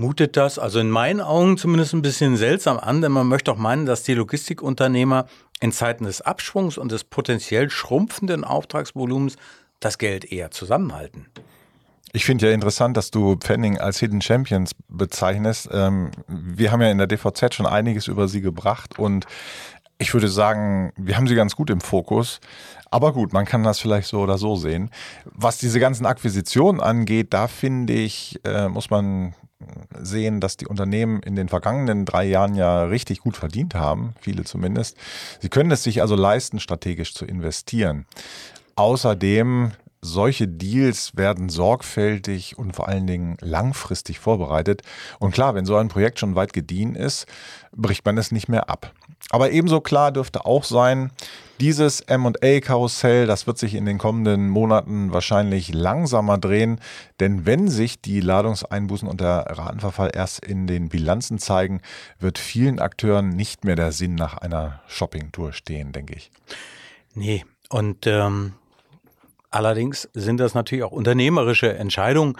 mutet 0.00 0.36
das, 0.36 0.58
also 0.58 0.80
in 0.80 0.90
meinen 0.90 1.20
Augen 1.20 1.58
zumindest 1.58 1.92
ein 1.92 2.02
bisschen 2.02 2.36
seltsam 2.36 2.78
an, 2.78 3.02
denn 3.02 3.12
man 3.12 3.28
möchte 3.28 3.52
auch 3.52 3.58
meinen, 3.58 3.84
dass 3.84 4.02
die 4.02 4.14
Logistikunternehmer 4.14 5.26
in 5.60 5.72
Zeiten 5.72 6.04
des 6.04 6.22
Abschwungs 6.22 6.78
und 6.78 6.90
des 6.90 7.04
potenziell 7.04 7.68
schrumpfenden 7.68 8.42
Auftragsvolumens 8.42 9.36
das 9.78 9.98
Geld 9.98 10.24
eher 10.32 10.50
zusammenhalten. 10.50 11.26
Ich 12.12 12.24
finde 12.24 12.48
ja 12.48 12.52
interessant, 12.52 12.96
dass 12.96 13.10
du 13.10 13.36
Pfenning 13.36 13.78
als 13.78 14.00
Hidden 14.00 14.20
Champions 14.22 14.72
bezeichnest. 14.88 15.68
Ähm, 15.70 16.10
wir 16.26 16.72
haben 16.72 16.80
ja 16.80 16.90
in 16.90 16.98
der 16.98 17.06
DVZ 17.06 17.54
schon 17.54 17.66
einiges 17.66 18.08
über 18.08 18.26
sie 18.26 18.40
gebracht 18.40 18.98
und 18.98 19.26
ich 19.98 20.14
würde 20.14 20.28
sagen, 20.28 20.92
wir 20.96 21.18
haben 21.18 21.28
sie 21.28 21.34
ganz 21.34 21.54
gut 21.54 21.68
im 21.68 21.82
Fokus. 21.82 22.40
Aber 22.90 23.12
gut, 23.12 23.34
man 23.34 23.44
kann 23.44 23.62
das 23.62 23.78
vielleicht 23.78 24.08
so 24.08 24.20
oder 24.20 24.38
so 24.38 24.56
sehen. 24.56 24.90
Was 25.26 25.58
diese 25.58 25.78
ganzen 25.78 26.06
Akquisitionen 26.06 26.80
angeht, 26.80 27.34
da 27.34 27.46
finde 27.48 27.92
ich, 27.92 28.40
äh, 28.44 28.68
muss 28.68 28.88
man 28.88 29.34
sehen, 29.98 30.40
dass 30.40 30.56
die 30.56 30.66
Unternehmen 30.66 31.22
in 31.22 31.36
den 31.36 31.48
vergangenen 31.48 32.04
drei 32.04 32.24
Jahren 32.24 32.54
ja 32.54 32.84
richtig 32.84 33.20
gut 33.20 33.36
verdient 33.36 33.74
haben, 33.74 34.14
viele 34.20 34.44
zumindest. 34.44 34.96
Sie 35.40 35.48
können 35.48 35.70
es 35.70 35.82
sich 35.82 36.00
also 36.00 36.14
leisten, 36.14 36.60
strategisch 36.60 37.14
zu 37.14 37.24
investieren. 37.24 38.06
Außerdem 38.76 39.72
solche 40.02 40.48
Deals 40.48 41.16
werden 41.16 41.50
sorgfältig 41.50 42.56
und 42.58 42.74
vor 42.74 42.88
allen 42.88 43.06
Dingen 43.06 43.36
langfristig 43.40 44.18
vorbereitet. 44.18 44.82
Und 45.18 45.32
klar, 45.32 45.54
wenn 45.54 45.66
so 45.66 45.76
ein 45.76 45.88
Projekt 45.88 46.18
schon 46.18 46.34
weit 46.34 46.52
gediehen 46.52 46.94
ist, 46.94 47.26
bricht 47.72 48.04
man 48.06 48.16
es 48.16 48.32
nicht 48.32 48.48
mehr 48.48 48.70
ab. 48.70 48.92
Aber 49.30 49.50
ebenso 49.50 49.80
klar 49.80 50.12
dürfte 50.12 50.46
auch 50.46 50.64
sein, 50.64 51.10
dieses 51.60 52.04
MA-Karussell, 52.08 53.26
das 53.26 53.46
wird 53.46 53.58
sich 53.58 53.74
in 53.74 53.84
den 53.84 53.98
kommenden 53.98 54.48
Monaten 54.48 55.12
wahrscheinlich 55.12 55.72
langsamer 55.72 56.38
drehen, 56.38 56.80
denn 57.20 57.46
wenn 57.46 57.68
sich 57.68 58.00
die 58.00 58.20
Ladungseinbußen 58.20 59.06
und 59.06 59.20
der 59.20 59.46
Ratenverfall 59.48 60.10
erst 60.14 60.44
in 60.44 60.66
den 60.66 60.88
Bilanzen 60.88 61.38
zeigen, 61.38 61.80
wird 62.18 62.38
vielen 62.38 62.78
Akteuren 62.78 63.28
nicht 63.28 63.64
mehr 63.64 63.76
der 63.76 63.92
Sinn 63.92 64.14
nach 64.14 64.38
einer 64.38 64.80
Shoppingtour 64.86 65.52
stehen, 65.52 65.92
denke 65.92 66.14
ich. 66.14 66.30
Nee, 67.14 67.44
und 67.68 68.06
ähm, 68.06 68.54
Allerdings 69.50 70.08
sind 70.14 70.38
das 70.38 70.54
natürlich 70.54 70.84
auch 70.84 70.92
unternehmerische 70.92 71.74
Entscheidungen 71.74 72.36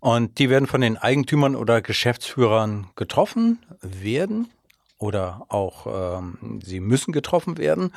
und 0.00 0.38
die 0.38 0.50
werden 0.50 0.66
von 0.66 0.80
den 0.80 0.96
Eigentümern 0.96 1.54
oder 1.54 1.80
Geschäftsführern 1.80 2.88
getroffen 2.96 3.60
werden 3.82 4.48
oder 5.00 5.46
auch 5.48 5.86
ähm, 6.18 6.60
sie 6.62 6.78
müssen 6.78 7.12
getroffen 7.12 7.58
werden. 7.58 7.92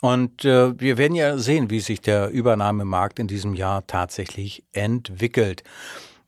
Und 0.00 0.44
äh, 0.44 0.78
wir 0.78 0.98
werden 0.98 1.16
ja 1.16 1.38
sehen, 1.38 1.70
wie 1.70 1.80
sich 1.80 2.00
der 2.00 2.30
Übernahmemarkt 2.30 3.18
in 3.18 3.26
diesem 3.26 3.54
Jahr 3.54 3.86
tatsächlich 3.86 4.62
entwickelt. 4.72 5.64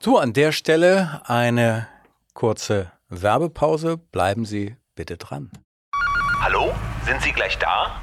So, 0.00 0.18
an 0.18 0.32
der 0.32 0.52
Stelle 0.52 1.20
eine 1.26 1.86
kurze 2.34 2.90
Werbepause. 3.08 3.98
Bleiben 3.98 4.44
Sie 4.44 4.76
bitte 4.94 5.16
dran. 5.16 5.50
Hallo, 6.40 6.72
sind 7.04 7.20
Sie 7.22 7.32
gleich 7.32 7.58
da? 7.58 8.00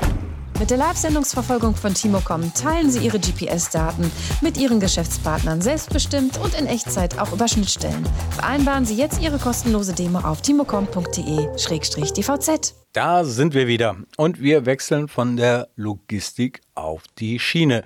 Mit 0.60 0.70
der 0.70 0.78
Live-Sendungsverfolgung 0.78 1.76
von 1.76 1.94
Timocom 1.94 2.54
teilen 2.54 2.90
Sie 2.90 3.06
Ihre 3.06 3.20
GPS-Daten 3.20 4.10
mit 4.42 4.58
Ihren 4.58 4.80
Geschäftspartnern 4.80 5.62
selbstbestimmt 5.62 6.38
und 6.38 6.58
in 6.58 6.68
Echtzeit 6.68 7.20
auch 7.20 7.34
über 7.34 7.48
Schnittstellen. 7.48 8.08
Vereinbaren 8.32 8.86
Sie 8.86 8.96
jetzt 8.96 9.22
Ihre 9.22 9.40
kostenlose 9.40 9.94
Demo 9.94 10.20
auf 10.20 10.42
timocom.de-dvz. 10.42 12.76
Da 12.94 13.24
sind 13.24 13.54
wir 13.54 13.68
wieder 13.68 13.98
und 14.18 14.42
wir 14.42 14.66
wechseln 14.66 15.08
von 15.08 15.38
der 15.38 15.70
Logistik 15.76 16.62
auf 16.76 17.04
die 17.18 17.40
Schiene. 17.40 17.84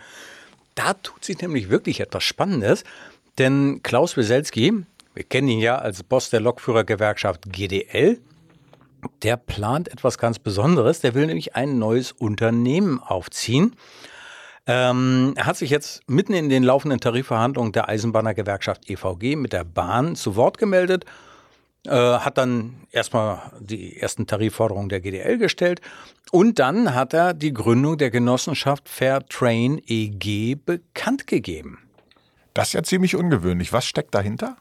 Da 0.76 0.94
tut 0.94 1.26
sich 1.26 1.42
nämlich 1.42 1.70
wirklich 1.70 2.02
etwas 2.02 2.24
Spannendes, 2.24 2.84
denn 3.38 3.82
Klaus 3.82 4.18
Wieselski, 4.18 4.74
wir 5.14 5.24
kennen 5.24 5.48
ihn 5.48 5.60
ja 5.60 5.78
als 5.78 6.04
Boss 6.04 6.30
der 6.30 6.42
Lokführergewerkschaft 6.42 7.52
GDL, 7.52 8.20
der 9.22 9.38
plant 9.38 9.88
etwas 9.90 10.18
ganz 10.18 10.40
Besonderes. 10.40 11.02
Der 11.02 11.14
will 11.14 11.28
nämlich 11.28 11.56
ein 11.56 11.80
neues 11.80 12.12
Unternehmen 12.12 13.00
aufziehen. 13.00 13.76
Ähm, 14.68 15.34
er 15.38 15.46
hat 15.46 15.56
sich 15.56 15.70
jetzt 15.70 16.02
mitten 16.10 16.34
in 16.34 16.50
den 16.50 16.64
laufenden 16.64 17.00
Tarifverhandlungen 17.00 17.72
der 17.72 17.88
Eisenbahnergewerkschaft 17.88 18.90
EVG 18.90 19.38
mit 19.38 19.54
der 19.54 19.64
Bahn 19.64 20.16
zu 20.16 20.36
Wort 20.36 20.58
gemeldet, 20.58 21.06
äh, 21.86 21.92
hat 21.92 22.38
dann 22.38 22.76
erstmal 22.92 23.54
die 23.62 23.98
ersten 23.98 24.28
Tarifforderungen 24.28 24.90
der 24.90 25.00
GDL 25.00 25.38
gestellt 25.38 25.80
und 26.32 26.60
dann 26.60 26.94
hat 26.94 27.14
er 27.14 27.34
die 27.34 27.54
Gründung 27.54 27.98
der 27.98 28.12
Genossenschaft 28.12 28.90
Fairtrain 28.90 29.82
EG 29.88 30.56
bekannt 30.56 31.28
gegeben. 31.28 31.80
Das 32.54 32.70
ist 32.70 32.74
ja 32.74 32.84
ziemlich 32.84 33.16
ungewöhnlich. 33.16 33.72
Was 33.72 33.86
steckt 33.86 34.16
dahinter? 34.16 34.58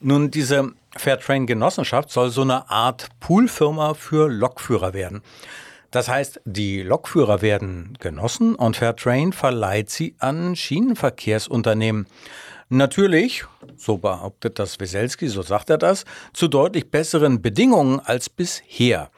Nun, 0.00 0.30
diese 0.30 0.72
Fairtrain-Genossenschaft 0.96 2.10
soll 2.10 2.30
so 2.30 2.42
eine 2.42 2.70
Art 2.70 3.08
Poolfirma 3.20 3.94
für 3.94 4.28
Lokführer 4.28 4.94
werden. 4.94 5.22
Das 5.90 6.08
heißt, 6.08 6.40
die 6.44 6.82
Lokführer 6.82 7.40
werden 7.40 7.96
genossen 8.00 8.56
und 8.56 8.76
Fairtrain 8.76 9.32
verleiht 9.32 9.90
sie 9.90 10.16
an 10.18 10.56
Schienenverkehrsunternehmen. 10.56 12.08
Natürlich, 12.68 13.44
so 13.76 13.98
behauptet 13.98 14.58
das 14.58 14.80
Weselski, 14.80 15.28
so 15.28 15.42
sagt 15.42 15.70
er 15.70 15.78
das, 15.78 16.04
zu 16.32 16.48
deutlich 16.48 16.90
besseren 16.90 17.42
Bedingungen 17.42 18.00
als 18.00 18.28
bisher. 18.28 19.10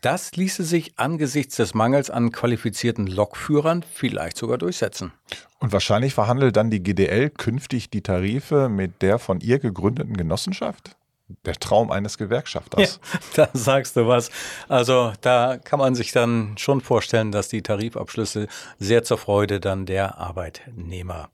Das 0.00 0.32
ließe 0.32 0.64
sich 0.64 0.98
angesichts 0.98 1.56
des 1.56 1.74
Mangels 1.74 2.10
an 2.10 2.32
qualifizierten 2.32 3.06
Lokführern 3.06 3.84
vielleicht 3.92 4.36
sogar 4.36 4.58
durchsetzen. 4.58 5.12
Und 5.58 5.72
wahrscheinlich 5.72 6.14
verhandelt 6.14 6.56
dann 6.56 6.70
die 6.70 6.82
GDL 6.82 7.30
künftig 7.30 7.90
die 7.90 8.02
Tarife 8.02 8.68
mit 8.68 9.02
der 9.02 9.18
von 9.18 9.40
ihr 9.40 9.58
gegründeten 9.58 10.16
Genossenschaft? 10.16 10.96
Der 11.44 11.54
Traum 11.54 11.92
eines 11.92 12.18
Gewerkschafters. 12.18 13.00
Ja, 13.36 13.46
da 13.46 13.50
sagst 13.52 13.96
du 13.96 14.08
was. 14.08 14.30
Also 14.68 15.12
da 15.20 15.58
kann 15.58 15.78
man 15.78 15.94
sich 15.94 16.12
dann 16.12 16.56
schon 16.58 16.80
vorstellen, 16.80 17.30
dass 17.30 17.48
die 17.48 17.62
Tarifabschlüsse 17.62 18.48
sehr 18.78 19.04
zur 19.04 19.18
Freude 19.18 19.60
dann 19.60 19.86
der 19.86 20.18
Arbeitnehmer 20.18 21.30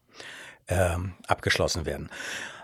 ähm, 0.69 1.15
abgeschlossen 1.27 1.87
werden. 1.87 2.11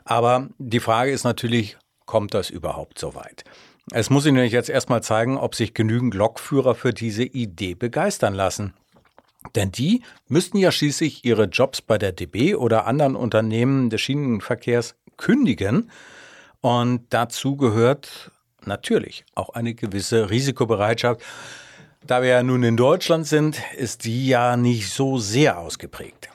Aber 0.05 0.49
die 0.59 0.81
Frage 0.81 1.13
ist 1.13 1.25
natürlich, 1.25 1.79
kommt 2.07 2.35
das 2.35 2.51
überhaupt 2.51 2.99
so 2.99 3.15
weit? 3.15 3.45
Es 3.91 4.11
muss 4.11 4.27
Ihnen 4.27 4.47
jetzt 4.47 4.69
erstmal 4.69 5.03
zeigen, 5.03 5.37
ob 5.37 5.55
sich 5.55 5.75
genügend 5.75 6.15
Lokführer 6.15 6.75
für 6.75 6.93
diese 6.93 7.25
Idee 7.25 7.75
begeistern 7.75 8.35
lassen. 8.35 8.75
Denn 9.57 9.73
die 9.73 10.03
müssten 10.29 10.57
ja 10.59 10.71
schließlich 10.71 11.25
ihre 11.25 11.45
Jobs 11.45 11.83
bei 11.83 11.99
der 11.99 12.13
DB 12.13 12.55
oder 12.55 12.87
anderen 12.87 13.17
Unternehmen 13.17 13.91
des 13.91 14.01
Schienenverkehrs 14.01 14.95
kündigen. 15.17 15.91
Und 16.61 17.07
dazu 17.11 17.57
gehört 17.57 18.31
natürlich 18.65 19.25
auch 19.35 19.51
eine 19.51 19.75
gewisse 19.75 20.31
Risikobereitschaft. 20.31 21.21
Da 22.07 22.23
wir 22.23 22.31
ja 22.31 22.43
nun 22.43 22.63
in 22.63 22.77
Deutschland 22.77 23.27
sind, 23.27 23.61
ist 23.77 24.05
die 24.05 24.29
ja 24.29 24.57
nicht 24.57 24.91
so 24.91 25.19
sehr 25.19 25.59
ausgeprägt. 25.59 26.29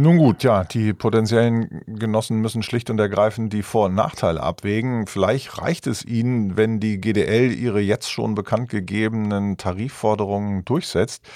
Nun 0.00 0.16
gut, 0.18 0.44
ja, 0.44 0.62
die 0.62 0.92
potenziellen 0.92 1.82
Genossen 1.88 2.38
müssen 2.38 2.62
schlicht 2.62 2.88
und 2.88 3.00
ergreifend 3.00 3.52
die 3.52 3.64
Vor- 3.64 3.86
und 3.86 3.96
Nachteile 3.96 4.40
abwägen. 4.40 5.08
Vielleicht 5.08 5.60
reicht 5.60 5.88
es 5.88 6.04
ihnen, 6.04 6.56
wenn 6.56 6.78
die 6.78 7.00
GDL 7.00 7.50
ihre 7.50 7.80
jetzt 7.80 8.08
schon 8.08 8.36
bekannt 8.36 8.68
gegebenen 8.68 9.56
Tarifforderungen 9.56 10.64
durchsetzt. 10.64 11.26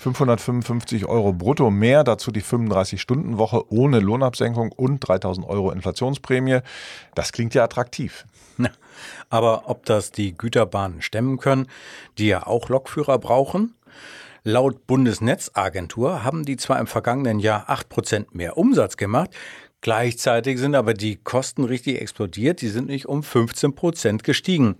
555 0.00 1.06
Euro 1.06 1.32
brutto 1.32 1.70
mehr, 1.70 2.04
dazu 2.04 2.30
die 2.30 2.42
35-Stunden-Woche 2.42 3.72
ohne 3.72 4.00
Lohnabsenkung 4.00 4.70
und 4.72 4.98
3000 5.00 5.48
Euro 5.48 5.70
Inflationsprämie. 5.70 6.58
Das 7.14 7.32
klingt 7.32 7.54
ja 7.54 7.64
attraktiv. 7.64 8.26
Aber 9.30 9.62
ob 9.70 9.86
das 9.86 10.12
die 10.12 10.36
Güterbahnen 10.36 11.00
stemmen 11.00 11.38
können, 11.38 11.68
die 12.18 12.26
ja 12.26 12.46
auch 12.46 12.68
Lokführer 12.68 13.18
brauchen? 13.18 13.76
Laut 14.42 14.86
Bundesnetzagentur 14.86 16.24
haben 16.24 16.44
die 16.44 16.56
zwar 16.56 16.78
im 16.80 16.86
vergangenen 16.86 17.40
Jahr 17.40 17.68
8% 17.68 18.28
mehr 18.32 18.56
Umsatz 18.56 18.96
gemacht, 18.96 19.30
gleichzeitig 19.82 20.58
sind 20.58 20.74
aber 20.74 20.94
die 20.94 21.16
Kosten 21.16 21.64
richtig 21.64 22.00
explodiert, 22.00 22.62
die 22.62 22.68
sind 22.68 22.88
nicht 22.88 23.06
um 23.06 23.20
15% 23.20 24.22
gestiegen. 24.22 24.76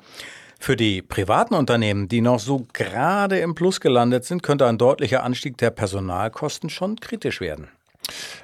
Für 0.58 0.76
die 0.76 1.02
privaten 1.02 1.54
Unternehmen, 1.54 2.08
die 2.08 2.20
noch 2.20 2.38
so 2.38 2.66
gerade 2.72 3.38
im 3.38 3.54
Plus 3.54 3.80
gelandet 3.80 4.24
sind, 4.24 4.42
könnte 4.42 4.66
ein 4.66 4.78
deutlicher 4.78 5.24
Anstieg 5.24 5.56
der 5.58 5.70
Personalkosten 5.70 6.68
schon 6.68 6.96
kritisch 6.96 7.40
werden. 7.40 7.68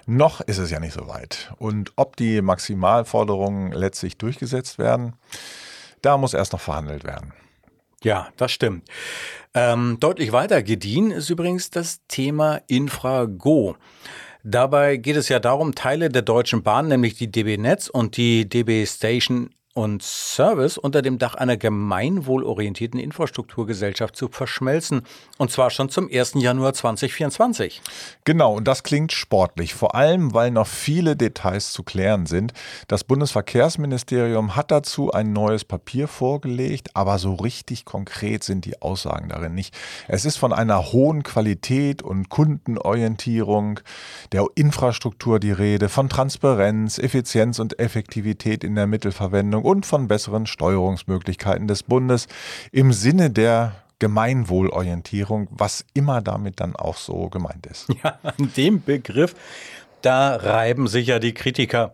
Noch 0.06 0.40
ist 0.40 0.58
es 0.58 0.70
ja 0.70 0.80
nicht 0.80 0.94
so 0.94 1.08
weit. 1.08 1.52
Und 1.58 1.92
ob 1.96 2.16
die 2.16 2.40
Maximalforderungen 2.40 3.73
letztlich 3.73 4.16
durchgesetzt 4.16 4.78
werden, 4.78 5.14
da 6.02 6.16
muss 6.16 6.35
erst 6.35 6.52
noch 6.52 6.61
verhandelt 6.61 7.04
werden. 7.04 7.32
Ja, 8.06 8.28
das 8.36 8.52
stimmt. 8.52 8.88
Ähm, 9.52 9.96
deutlich 9.98 10.30
weiter 10.30 10.62
gediehen 10.62 11.10
ist 11.10 11.28
übrigens 11.28 11.70
das 11.70 12.06
Thema 12.06 12.60
Infrago. 12.68 13.75
Dabei 14.44 14.96
geht 14.96 15.16
es 15.16 15.28
ja 15.28 15.40
darum, 15.40 15.75
Teile 15.75 16.08
der 16.08 16.22
Deutschen 16.22 16.62
Bahn, 16.62 16.86
nämlich 16.86 17.16
die 17.16 17.32
DB 17.32 17.56
Netz 17.56 17.88
und 17.88 18.16
die 18.16 18.48
DB 18.48 18.86
Station 18.86 19.50
und 19.76 20.02
Service 20.02 20.78
unter 20.78 21.02
dem 21.02 21.18
Dach 21.18 21.35
einer 21.35 21.59
gemeinwohlorientierten 21.59 22.99
Infrastrukturgesellschaft 22.99 24.16
zu 24.16 24.28
verschmelzen. 24.28 25.02
Und 25.37 25.50
zwar 25.50 25.68
schon 25.68 25.90
zum 25.90 26.09
1. 26.11 26.33
Januar 26.37 26.73
2024. 26.73 27.83
Genau, 28.25 28.54
und 28.54 28.66
das 28.66 28.85
klingt 28.85 29.12
sportlich, 29.12 29.75
vor 29.75 29.95
allem 29.95 30.33
weil 30.33 30.50
noch 30.50 30.66
viele 30.66 31.14
Details 31.14 31.73
zu 31.73 31.83
klären 31.83 32.25
sind. 32.25 32.54
Das 32.88 33.04
Bundesverkehrsministerium 33.04 34.56
hat 34.56 34.71
dazu 34.71 35.12
ein 35.12 35.35
neues 35.35 35.66
Papier 35.66 36.09
vorgelegt, 36.09 36.97
aber 36.97 37.18
so 37.18 37.35
richtig 37.35 37.85
konkret 37.85 38.45
sind 38.45 38.64
die 38.64 38.80
Aussagen 38.80 39.28
darin 39.28 39.54
nicht. 39.54 39.76
Es 40.09 40.25
ist 40.25 40.38
von 40.38 40.54
einer 40.54 40.90
hohen 40.92 41.23
Qualität 41.23 42.00
und 42.00 42.30
Kundenorientierung 42.30 43.80
der 44.33 44.47
Infrastruktur 44.54 45.38
die 45.38 45.52
Rede, 45.52 45.90
von 45.90 46.09
Transparenz, 46.09 46.99
Effizienz 46.99 47.59
und 47.59 47.78
Effektivität 47.78 48.64
in 48.64 48.75
der 48.75 48.87
Mittelverwendung 48.87 49.65
und 49.66 49.85
von 49.85 50.06
besseren 50.06 50.46
Steuerungsmöglichkeiten 50.46 51.66
des 51.66 51.82
Bundes 51.82 52.28
im 52.70 52.92
Sinne 52.92 53.30
der 53.30 53.73
Gemeinwohlorientierung, 53.99 55.49
was 55.50 55.85
immer 55.92 56.23
damit 56.23 56.61
dann 56.61 56.76
auch 56.76 56.96
so 56.96 57.28
gemeint 57.28 57.66
ist. 57.66 57.88
Ja, 58.04 58.16
an 58.23 58.52
dem 58.56 58.82
Begriff, 58.82 59.35
da 60.02 60.37
reiben 60.37 60.87
sich 60.87 61.08
ja 61.08 61.18
die 61.18 61.35
Kritiker. 61.35 61.92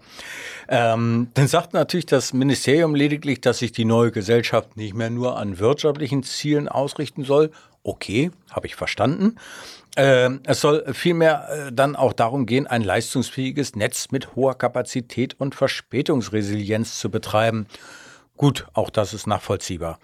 Ähm, 0.68 1.28
dann 1.32 1.48
sagt 1.48 1.72
natürlich 1.72 2.04
das 2.04 2.34
Ministerium 2.34 2.94
lediglich, 2.94 3.40
dass 3.40 3.60
sich 3.60 3.72
die 3.72 3.86
neue 3.86 4.10
Gesellschaft 4.10 4.76
nicht 4.76 4.92
mehr 4.92 5.08
nur 5.08 5.38
an 5.38 5.58
wirtschaftlichen 5.58 6.24
Zielen 6.24 6.68
ausrichten 6.68 7.24
soll. 7.24 7.52
Okay, 7.84 8.32
habe 8.50 8.66
ich 8.66 8.74
verstanden. 8.74 9.36
Ähm, 9.96 10.40
es 10.44 10.60
soll 10.60 10.84
vielmehr 10.94 11.48
äh, 11.50 11.72
dann 11.72 11.96
auch 11.96 12.14
darum 12.14 12.46
gehen, 12.46 12.66
ein 12.66 12.82
leistungsfähiges 12.82 13.76
Netz 13.76 14.08
mit 14.10 14.34
hoher 14.34 14.56
Kapazität 14.56 15.38
und 15.38 15.54
Verspätungsresilienz 15.54 16.98
zu 16.98 17.10
betreiben. 17.10 17.66
Gut, 18.36 18.66
auch 18.72 18.88
das 18.88 19.12
ist 19.12 19.26
nachvollziehbar. 19.26 19.98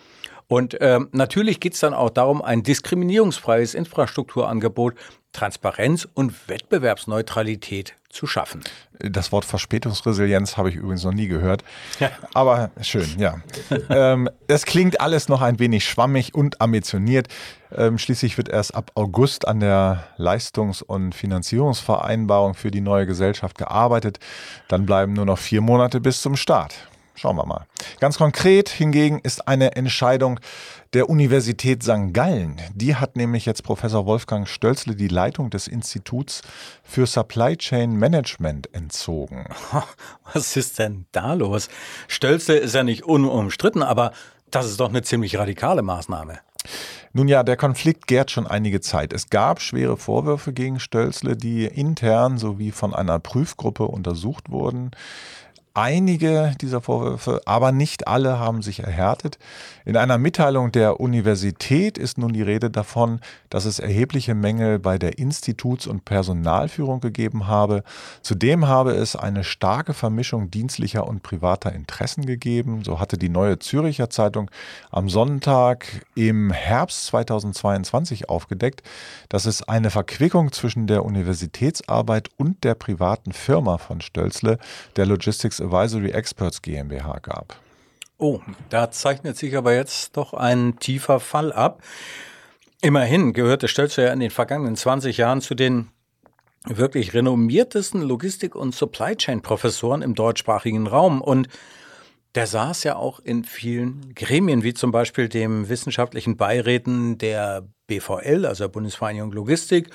Und 0.46 0.76
ähm, 0.80 1.08
natürlich 1.12 1.60
geht 1.60 1.74
es 1.74 1.80
dann 1.80 1.94
auch 1.94 2.10
darum, 2.10 2.40
ein 2.42 2.62
diskriminierungsfreies 2.62 3.74
Infrastrukturangebot, 3.74 4.94
Transparenz 5.32 6.08
und 6.14 6.48
Wettbewerbsneutralität 6.48 7.94
zu 8.08 8.26
schaffen. 8.26 8.64
Das 8.98 9.30
Wort 9.32 9.44
Verspätungsresilienz 9.44 10.56
habe 10.56 10.70
ich 10.70 10.76
übrigens 10.76 11.04
noch 11.04 11.12
nie 11.12 11.28
gehört. 11.28 11.62
Ja. 12.00 12.10
Aber 12.32 12.70
schön, 12.80 13.06
ja. 13.18 13.40
ähm, 13.90 14.30
es 14.48 14.64
klingt 14.64 15.00
alles 15.00 15.28
noch 15.28 15.42
ein 15.42 15.58
wenig 15.58 15.84
schwammig 15.84 16.34
und 16.34 16.60
ambitioniert. 16.60 17.28
Ähm, 17.70 17.98
schließlich 17.98 18.38
wird 18.38 18.48
erst 18.48 18.74
ab 18.74 18.90
August 18.94 19.46
an 19.46 19.60
der 19.60 20.08
Leistungs- 20.16 20.82
und 20.82 21.14
Finanzierungsvereinbarung 21.14 22.54
für 22.54 22.70
die 22.70 22.80
neue 22.80 23.06
Gesellschaft 23.06 23.58
gearbeitet. 23.58 24.18
Dann 24.68 24.86
bleiben 24.86 25.12
nur 25.12 25.26
noch 25.26 25.38
vier 25.38 25.60
Monate 25.60 26.00
bis 26.00 26.22
zum 26.22 26.34
Start. 26.34 26.87
Schauen 27.18 27.36
wir 27.36 27.46
mal. 27.46 27.66
Ganz 27.98 28.16
konkret 28.16 28.68
hingegen 28.68 29.18
ist 29.18 29.48
eine 29.48 29.74
Entscheidung 29.74 30.38
der 30.92 31.10
Universität 31.10 31.82
St. 31.82 32.12
Gallen. 32.12 32.60
Die 32.74 32.94
hat 32.94 33.16
nämlich 33.16 33.44
jetzt 33.44 33.64
Professor 33.64 34.06
Wolfgang 34.06 34.48
Stölzle 34.48 34.94
die 34.94 35.08
Leitung 35.08 35.50
des 35.50 35.66
Instituts 35.66 36.42
für 36.84 37.06
Supply 37.06 37.56
Chain 37.56 37.96
Management 37.96 38.72
entzogen. 38.72 39.46
Was 40.32 40.56
ist 40.56 40.78
denn 40.78 41.06
da 41.10 41.34
los? 41.34 41.68
Stölzle 42.06 42.56
ist 42.56 42.76
ja 42.76 42.84
nicht 42.84 43.02
unumstritten, 43.02 43.82
aber 43.82 44.12
das 44.52 44.66
ist 44.66 44.78
doch 44.78 44.88
eine 44.88 45.02
ziemlich 45.02 45.36
radikale 45.36 45.82
Maßnahme. 45.82 46.38
Nun 47.12 47.26
ja, 47.28 47.42
der 47.42 47.56
Konflikt 47.56 48.06
gärt 48.06 48.30
schon 48.30 48.46
einige 48.46 48.80
Zeit. 48.80 49.12
Es 49.12 49.30
gab 49.30 49.60
schwere 49.60 49.96
Vorwürfe 49.96 50.52
gegen 50.52 50.78
Stölzle, 50.78 51.36
die 51.36 51.64
intern 51.64 52.38
sowie 52.38 52.70
von 52.70 52.94
einer 52.94 53.18
Prüfgruppe 53.18 53.84
untersucht 53.84 54.50
wurden. 54.50 54.90
Einige 55.74 56.54
dieser 56.60 56.80
Vorwürfe, 56.80 57.40
aber 57.44 57.72
nicht 57.72 58.08
alle 58.08 58.38
haben 58.38 58.62
sich 58.62 58.80
erhärtet. 58.80 59.38
In 59.84 59.96
einer 59.96 60.18
Mitteilung 60.18 60.72
der 60.72 61.00
Universität 61.00 61.98
ist 61.98 62.18
nun 62.18 62.32
die 62.32 62.42
Rede 62.42 62.70
davon, 62.70 63.20
dass 63.48 63.64
es 63.64 63.78
erhebliche 63.78 64.34
Mängel 64.34 64.78
bei 64.78 64.98
der 64.98 65.18
Instituts- 65.18 65.86
und 65.86 66.04
Personalführung 66.04 67.00
gegeben 67.00 67.46
habe. 67.46 67.84
Zudem 68.22 68.66
habe 68.66 68.92
es 68.92 69.16
eine 69.16 69.44
starke 69.44 69.94
Vermischung 69.94 70.50
dienstlicher 70.50 71.06
und 71.06 71.22
privater 71.22 71.72
Interessen 71.72 72.26
gegeben. 72.26 72.82
So 72.84 73.00
hatte 73.00 73.16
die 73.16 73.28
Neue 73.28 73.58
Züricher 73.58 74.10
Zeitung 74.10 74.50
am 74.90 75.08
Sonntag 75.08 75.86
im 76.14 76.50
Herbst 76.50 77.06
2022 77.06 78.28
aufgedeckt, 78.28 78.82
dass 79.28 79.46
es 79.46 79.62
eine 79.62 79.90
Verquickung 79.90 80.52
zwischen 80.52 80.86
der 80.86 81.04
Universitätsarbeit 81.04 82.28
und 82.36 82.64
der 82.64 82.74
privaten 82.74 83.32
Firma 83.32 83.78
von 83.78 84.00
Stölzle, 84.00 84.58
der 84.96 85.06
Logistics 85.06 85.60
Advisory 85.68 86.10
Experts 86.10 86.62
GmbH 86.62 87.18
gab. 87.20 87.56
Oh, 88.16 88.40
da 88.70 88.90
zeichnet 88.90 89.36
sich 89.36 89.56
aber 89.56 89.74
jetzt 89.74 90.16
doch 90.16 90.34
ein 90.34 90.78
tiefer 90.78 91.20
Fall 91.20 91.52
ab. 91.52 91.82
Immerhin 92.80 93.32
gehörte 93.32 93.68
Stölzer 93.68 94.04
ja 94.04 94.12
in 94.12 94.20
den 94.20 94.30
vergangenen 94.30 94.76
20 94.76 95.16
Jahren 95.18 95.40
zu 95.40 95.54
den 95.54 95.88
wirklich 96.64 97.14
renommiertesten 97.14 98.02
Logistik- 98.02 98.56
und 98.56 98.74
Supply 98.74 99.14
Chain-Professoren 99.14 100.02
im 100.02 100.14
deutschsprachigen 100.14 100.86
Raum 100.86 101.20
und 101.20 101.48
der 102.34 102.46
saß 102.46 102.84
ja 102.84 102.96
auch 102.96 103.20
in 103.20 103.44
vielen 103.44 104.14
Gremien, 104.14 104.62
wie 104.62 104.74
zum 104.74 104.90
Beispiel 104.90 105.28
dem 105.28 105.68
wissenschaftlichen 105.68 106.36
Beiräten 106.36 107.18
der 107.18 107.66
BVL, 107.86 108.44
also 108.46 108.64
der 108.64 108.68
Bundesvereinigung 108.68 109.32
Logistik, 109.32 109.90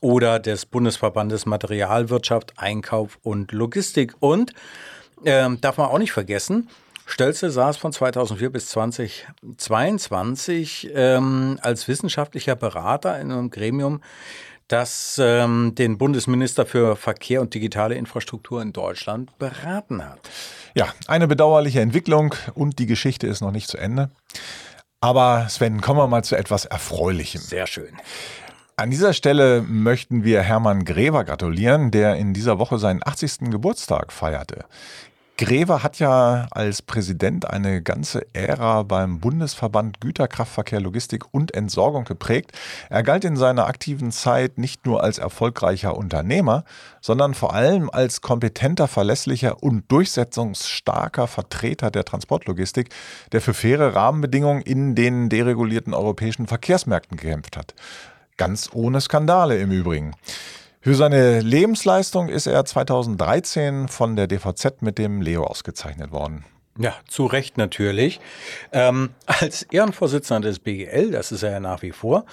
oder 0.00 0.38
des 0.38 0.66
Bundesverbandes 0.66 1.46
Materialwirtschaft, 1.46 2.54
Einkauf 2.56 3.18
und 3.22 3.52
Logistik. 3.52 4.14
Und 4.20 4.52
ähm, 5.26 5.60
darf 5.60 5.76
man 5.76 5.88
auch 5.88 5.98
nicht 5.98 6.12
vergessen, 6.12 6.70
Stölze 7.06 7.50
saß 7.50 7.76
von 7.76 7.92
2004 7.92 8.50
bis 8.50 8.68
2022 8.70 10.90
ähm, 10.92 11.60
als 11.62 11.86
wissenschaftlicher 11.86 12.56
Berater 12.56 13.20
in 13.20 13.30
einem 13.30 13.50
Gremium, 13.50 14.02
das 14.66 15.20
ähm, 15.22 15.76
den 15.76 15.98
Bundesminister 15.98 16.66
für 16.66 16.96
Verkehr 16.96 17.40
und 17.40 17.54
digitale 17.54 17.94
Infrastruktur 17.94 18.60
in 18.60 18.72
Deutschland 18.72 19.38
beraten 19.38 20.04
hat. 20.04 20.18
Ja, 20.74 20.88
eine 21.06 21.28
bedauerliche 21.28 21.80
Entwicklung 21.80 22.34
und 22.54 22.80
die 22.80 22.86
Geschichte 22.86 23.28
ist 23.28 23.40
noch 23.40 23.52
nicht 23.52 23.68
zu 23.68 23.78
Ende. 23.78 24.10
Aber 25.00 25.48
Sven, 25.48 25.80
kommen 25.80 26.00
wir 26.00 26.08
mal 26.08 26.24
zu 26.24 26.34
etwas 26.36 26.64
Erfreulichem. 26.64 27.40
Sehr 27.40 27.68
schön. 27.68 27.96
An 28.76 28.90
dieser 28.90 29.12
Stelle 29.12 29.62
möchten 29.62 30.24
wir 30.24 30.42
Hermann 30.42 30.84
Grever 30.84 31.22
gratulieren, 31.24 31.92
der 31.92 32.16
in 32.16 32.34
dieser 32.34 32.58
Woche 32.58 32.78
seinen 32.78 33.00
80. 33.02 33.50
Geburtstag 33.50 34.12
feierte. 34.12 34.64
Grever 35.38 35.82
hat 35.82 35.98
ja 35.98 36.46
als 36.50 36.80
Präsident 36.80 37.50
eine 37.50 37.82
ganze 37.82 38.26
Ära 38.32 38.82
beim 38.84 39.20
Bundesverband 39.20 40.00
Güterkraftverkehr, 40.00 40.80
Logistik 40.80 41.24
und 41.30 41.52
Entsorgung 41.52 42.04
geprägt. 42.04 42.52
Er 42.88 43.02
galt 43.02 43.22
in 43.22 43.36
seiner 43.36 43.66
aktiven 43.66 44.12
Zeit 44.12 44.56
nicht 44.56 44.86
nur 44.86 45.02
als 45.02 45.18
erfolgreicher 45.18 45.94
Unternehmer, 45.94 46.64
sondern 47.02 47.34
vor 47.34 47.52
allem 47.52 47.90
als 47.90 48.22
kompetenter, 48.22 48.88
verlässlicher 48.88 49.62
und 49.62 49.92
durchsetzungsstarker 49.92 51.26
Vertreter 51.26 51.90
der 51.90 52.06
Transportlogistik, 52.06 52.88
der 53.32 53.42
für 53.42 53.52
faire 53.52 53.94
Rahmenbedingungen 53.94 54.62
in 54.62 54.94
den 54.94 55.28
deregulierten 55.28 55.92
europäischen 55.92 56.46
Verkehrsmärkten 56.46 57.18
gekämpft 57.18 57.58
hat. 57.58 57.74
Ganz 58.38 58.70
ohne 58.72 59.02
Skandale 59.02 59.58
im 59.58 59.70
Übrigen. 59.70 60.14
Für 60.86 60.94
seine 60.94 61.40
Lebensleistung 61.40 62.28
ist 62.28 62.46
er 62.46 62.64
2013 62.64 63.88
von 63.88 64.14
der 64.14 64.28
DVZ 64.28 64.82
mit 64.82 64.98
dem 64.98 65.20
Leo 65.20 65.42
ausgezeichnet 65.42 66.12
worden. 66.12 66.44
Ja, 66.78 66.94
zu 67.08 67.26
Recht 67.26 67.58
natürlich. 67.58 68.20
Ähm, 68.70 69.10
als 69.26 69.64
Ehrenvorsitzender 69.64 70.46
des 70.48 70.60
BGL, 70.60 71.10
das 71.10 71.32
ist 71.32 71.42
er 71.42 71.50
ja 71.50 71.58
nach 71.58 71.82
wie 71.82 71.90
vor, 71.90 72.24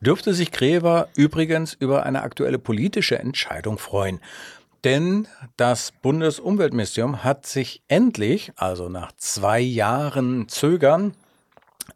dürfte 0.00 0.32
sich 0.32 0.52
Gräver 0.52 1.08
übrigens 1.16 1.74
über 1.74 2.06
eine 2.06 2.22
aktuelle 2.22 2.58
politische 2.58 3.18
Entscheidung 3.18 3.76
freuen. 3.76 4.20
Denn 4.84 5.28
das 5.58 5.92
Bundesumweltministerium 5.92 7.24
hat 7.24 7.44
sich 7.44 7.82
endlich, 7.88 8.52
also 8.56 8.88
nach 8.88 9.12
zwei 9.18 9.60
Jahren 9.60 10.48
Zögern, 10.48 11.12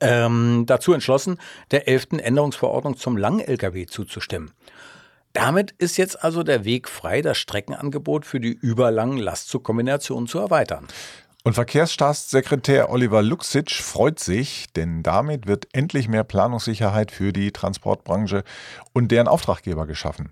ähm, 0.02 0.64
dazu 0.66 0.92
entschlossen, 0.92 1.38
der 1.70 1.88
elften 1.88 2.18
Änderungsverordnung 2.18 2.98
zum 2.98 3.16
Lang-Lkw 3.16 3.86
zuzustimmen. 3.86 4.52
Damit 5.32 5.72
ist 5.78 5.96
jetzt 5.96 6.22
also 6.22 6.42
der 6.42 6.64
Weg 6.64 6.88
frei, 6.88 7.22
das 7.22 7.38
Streckenangebot 7.38 8.26
für 8.26 8.40
die 8.40 8.52
überlangen 8.52 9.18
Lastzugkombinationen 9.18 10.26
zu 10.26 10.38
erweitern. 10.38 10.86
Und 11.44 11.54
Verkehrsstaatssekretär 11.54 12.90
Oliver 12.90 13.22
Luxic 13.22 13.72
freut 13.72 14.20
sich, 14.20 14.72
denn 14.74 15.02
damit 15.02 15.48
wird 15.48 15.66
endlich 15.72 16.06
mehr 16.06 16.22
Planungssicherheit 16.22 17.10
für 17.10 17.32
die 17.32 17.50
Transportbranche 17.50 18.44
und 18.92 19.10
deren 19.10 19.26
Auftraggeber 19.26 19.86
geschaffen. 19.86 20.30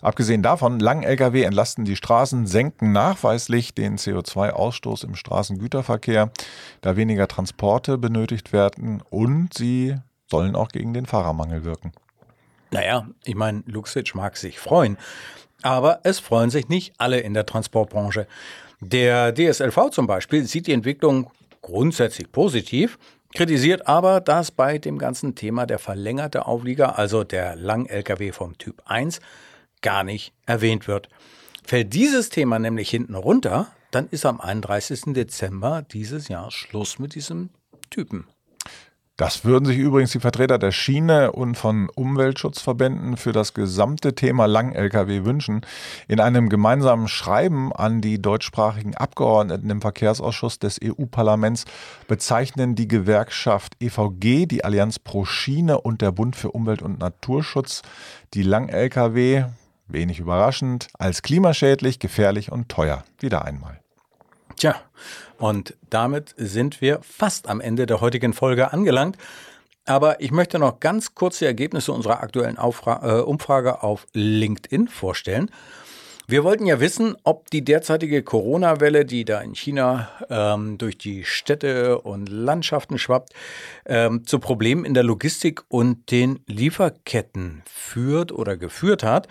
Abgesehen 0.00 0.42
davon, 0.42 0.80
Lang-Lkw 0.80 1.42
entlasten 1.42 1.84
die 1.84 1.94
Straßen, 1.94 2.46
senken 2.46 2.90
nachweislich 2.90 3.74
den 3.74 3.98
CO2-Ausstoß 3.98 5.04
im 5.04 5.14
Straßengüterverkehr, 5.14 6.30
da 6.80 6.96
weniger 6.96 7.28
Transporte 7.28 7.98
benötigt 7.98 8.52
werden 8.52 9.02
und 9.10 9.54
sie 9.54 9.96
sollen 10.26 10.56
auch 10.56 10.68
gegen 10.68 10.92
den 10.92 11.06
Fahrermangel 11.06 11.64
wirken. 11.64 11.92
Naja, 12.70 13.08
ich 13.24 13.34
meine, 13.34 13.62
Luxic 13.66 14.14
mag 14.14 14.36
sich 14.36 14.58
freuen, 14.58 14.98
aber 15.62 16.00
es 16.04 16.18
freuen 16.18 16.50
sich 16.50 16.68
nicht 16.68 16.94
alle 16.98 17.20
in 17.20 17.34
der 17.34 17.46
Transportbranche. 17.46 18.26
Der 18.80 19.32
DSLV 19.34 19.90
zum 19.90 20.06
Beispiel 20.06 20.44
sieht 20.44 20.66
die 20.66 20.72
Entwicklung 20.72 21.30
grundsätzlich 21.62 22.30
positiv, 22.30 22.98
kritisiert 23.34 23.88
aber, 23.88 24.20
dass 24.20 24.50
bei 24.50 24.78
dem 24.78 24.98
ganzen 24.98 25.34
Thema 25.34 25.66
der 25.66 25.78
verlängerte 25.78 26.46
Auflieger, 26.46 26.98
also 26.98 27.24
der 27.24 27.56
Lang-LKW 27.56 28.32
vom 28.32 28.56
Typ 28.56 28.82
1, 28.86 29.20
gar 29.82 30.04
nicht 30.04 30.32
erwähnt 30.46 30.88
wird. 30.88 31.08
Fällt 31.64 31.92
dieses 31.92 32.30
Thema 32.30 32.58
nämlich 32.58 32.88
hinten 32.88 33.14
runter, 33.14 33.66
dann 33.90 34.08
ist 34.10 34.26
am 34.26 34.40
31. 34.40 35.14
Dezember 35.14 35.82
dieses 35.82 36.28
Jahr 36.28 36.50
Schluss 36.50 36.98
mit 36.98 37.14
diesem 37.14 37.50
Typen. 37.90 38.26
Das 39.18 39.44
würden 39.44 39.64
sich 39.64 39.78
übrigens 39.78 40.12
die 40.12 40.20
Vertreter 40.20 40.58
der 40.58 40.70
Schiene 40.70 41.32
und 41.32 41.56
von 41.56 41.90
Umweltschutzverbänden 41.92 43.16
für 43.16 43.32
das 43.32 43.52
gesamte 43.52 44.14
Thema 44.14 44.46
Lang-Lkw 44.46 45.24
wünschen. 45.24 45.62
In 46.06 46.20
einem 46.20 46.48
gemeinsamen 46.48 47.08
Schreiben 47.08 47.72
an 47.72 48.00
die 48.00 48.22
deutschsprachigen 48.22 48.94
Abgeordneten 48.94 49.70
im 49.70 49.80
Verkehrsausschuss 49.80 50.60
des 50.60 50.78
EU-Parlaments 50.80 51.64
bezeichnen 52.06 52.76
die 52.76 52.86
Gewerkschaft 52.86 53.74
EVG, 53.80 54.46
die 54.46 54.64
Allianz 54.64 55.00
pro 55.00 55.24
Schiene 55.24 55.80
und 55.80 56.00
der 56.00 56.12
Bund 56.12 56.36
für 56.36 56.52
Umwelt 56.52 56.80
und 56.80 57.00
Naturschutz 57.00 57.82
die 58.34 58.44
Lang-Lkw, 58.44 59.46
wenig 59.88 60.20
überraschend, 60.20 60.86
als 60.96 61.22
klimaschädlich, 61.22 61.98
gefährlich 61.98 62.52
und 62.52 62.68
teuer. 62.68 63.02
Wieder 63.18 63.44
einmal. 63.44 63.80
Tja, 64.58 64.74
und 65.38 65.76
damit 65.88 66.34
sind 66.36 66.80
wir 66.80 66.98
fast 67.02 67.48
am 67.48 67.60
Ende 67.60 67.86
der 67.86 68.00
heutigen 68.00 68.32
Folge 68.32 68.72
angelangt. 68.72 69.16
Aber 69.84 70.20
ich 70.20 70.32
möchte 70.32 70.58
noch 70.58 70.80
ganz 70.80 71.14
kurz 71.14 71.38
die 71.38 71.44
Ergebnisse 71.44 71.92
unserer 71.92 72.20
aktuellen 72.20 72.58
Aufra 72.58 73.20
äh, 73.20 73.22
Umfrage 73.22 73.84
auf 73.84 74.06
LinkedIn 74.12 74.88
vorstellen. 74.88 75.50
Wir 76.26 76.44
wollten 76.44 76.66
ja 76.66 76.80
wissen, 76.80 77.16
ob 77.22 77.50
die 77.50 77.64
derzeitige 77.64 78.22
Corona-Welle, 78.24 79.06
die 79.06 79.24
da 79.24 79.40
in 79.40 79.54
China 79.54 80.10
ähm, 80.28 80.76
durch 80.76 80.98
die 80.98 81.24
Städte 81.24 82.00
und 82.00 82.28
Landschaften 82.28 82.98
schwappt, 82.98 83.32
ähm, 83.86 84.26
zu 84.26 84.40
Problemen 84.40 84.84
in 84.84 84.92
der 84.92 85.04
Logistik 85.04 85.62
und 85.68 86.10
den 86.10 86.40
Lieferketten 86.46 87.62
führt 87.64 88.32
oder 88.32 88.56
geführt 88.56 89.04
hat. 89.04 89.28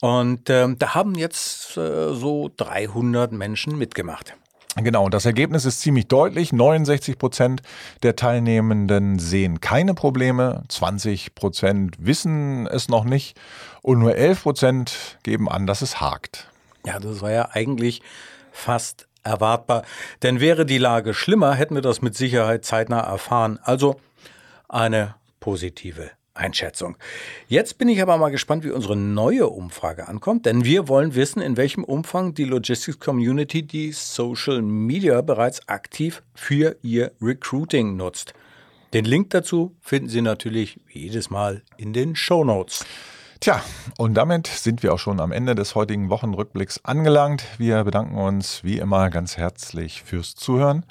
Und 0.00 0.50
ähm, 0.50 0.76
da 0.78 0.94
haben 0.94 1.14
jetzt 1.14 1.76
äh, 1.76 2.14
so 2.14 2.50
300 2.56 3.30
Menschen 3.30 3.78
mitgemacht. 3.78 4.34
Genau, 4.76 5.04
und 5.04 5.14
das 5.14 5.24
Ergebnis 5.24 5.64
ist 5.64 5.80
ziemlich 5.80 6.08
deutlich. 6.08 6.52
69 6.52 7.16
Prozent 7.16 7.62
der 8.02 8.16
Teilnehmenden 8.16 9.20
sehen 9.20 9.60
keine 9.60 9.94
Probleme, 9.94 10.64
20 10.68 11.34
Prozent 11.36 11.96
wissen 11.98 12.66
es 12.66 12.88
noch 12.88 13.04
nicht 13.04 13.38
und 13.82 14.00
nur 14.00 14.16
11 14.16 14.42
Prozent 14.42 15.18
geben 15.22 15.48
an, 15.48 15.66
dass 15.66 15.80
es 15.80 16.00
hakt. 16.00 16.48
Ja, 16.84 16.98
das 16.98 17.20
war 17.20 17.30
ja 17.30 17.50
eigentlich 17.52 18.02
fast 18.50 19.06
erwartbar. 19.22 19.84
Denn 20.22 20.40
wäre 20.40 20.66
die 20.66 20.78
Lage 20.78 21.14
schlimmer, 21.14 21.54
hätten 21.54 21.76
wir 21.76 21.82
das 21.82 22.02
mit 22.02 22.16
Sicherheit 22.16 22.64
zeitnah 22.64 23.00
erfahren. 23.00 23.60
Also 23.62 24.00
eine 24.68 25.14
positive 25.38 26.10
Einschätzung. 26.34 26.96
Jetzt 27.48 27.78
bin 27.78 27.88
ich 27.88 28.02
aber 28.02 28.16
mal 28.18 28.30
gespannt, 28.30 28.64
wie 28.64 28.70
unsere 28.70 28.96
neue 28.96 29.48
Umfrage 29.48 30.08
ankommt, 30.08 30.46
denn 30.46 30.64
wir 30.64 30.88
wollen 30.88 31.14
wissen, 31.14 31.40
in 31.40 31.56
welchem 31.56 31.84
Umfang 31.84 32.34
die 32.34 32.44
Logistics 32.44 32.98
Community 32.98 33.62
die 33.62 33.92
Social 33.92 34.60
Media 34.62 35.20
bereits 35.20 35.68
aktiv 35.68 36.22
für 36.34 36.76
ihr 36.82 37.12
Recruiting 37.22 37.96
nutzt. 37.96 38.34
Den 38.92 39.04
Link 39.04 39.30
dazu 39.30 39.74
finden 39.80 40.08
Sie 40.08 40.22
natürlich 40.22 40.78
jedes 40.88 41.30
Mal 41.30 41.62
in 41.76 41.92
den 41.92 42.14
Show 42.14 42.44
Notes. 42.44 42.84
Tja, 43.40 43.60
und 43.98 44.14
damit 44.14 44.46
sind 44.46 44.82
wir 44.82 44.94
auch 44.94 44.98
schon 44.98 45.20
am 45.20 45.32
Ende 45.32 45.54
des 45.54 45.74
heutigen 45.74 46.08
Wochenrückblicks 46.08 46.84
angelangt. 46.84 47.44
Wir 47.58 47.82
bedanken 47.84 48.16
uns 48.16 48.64
wie 48.64 48.78
immer 48.78 49.10
ganz 49.10 49.36
herzlich 49.36 50.02
fürs 50.02 50.34
Zuhören. 50.34 50.86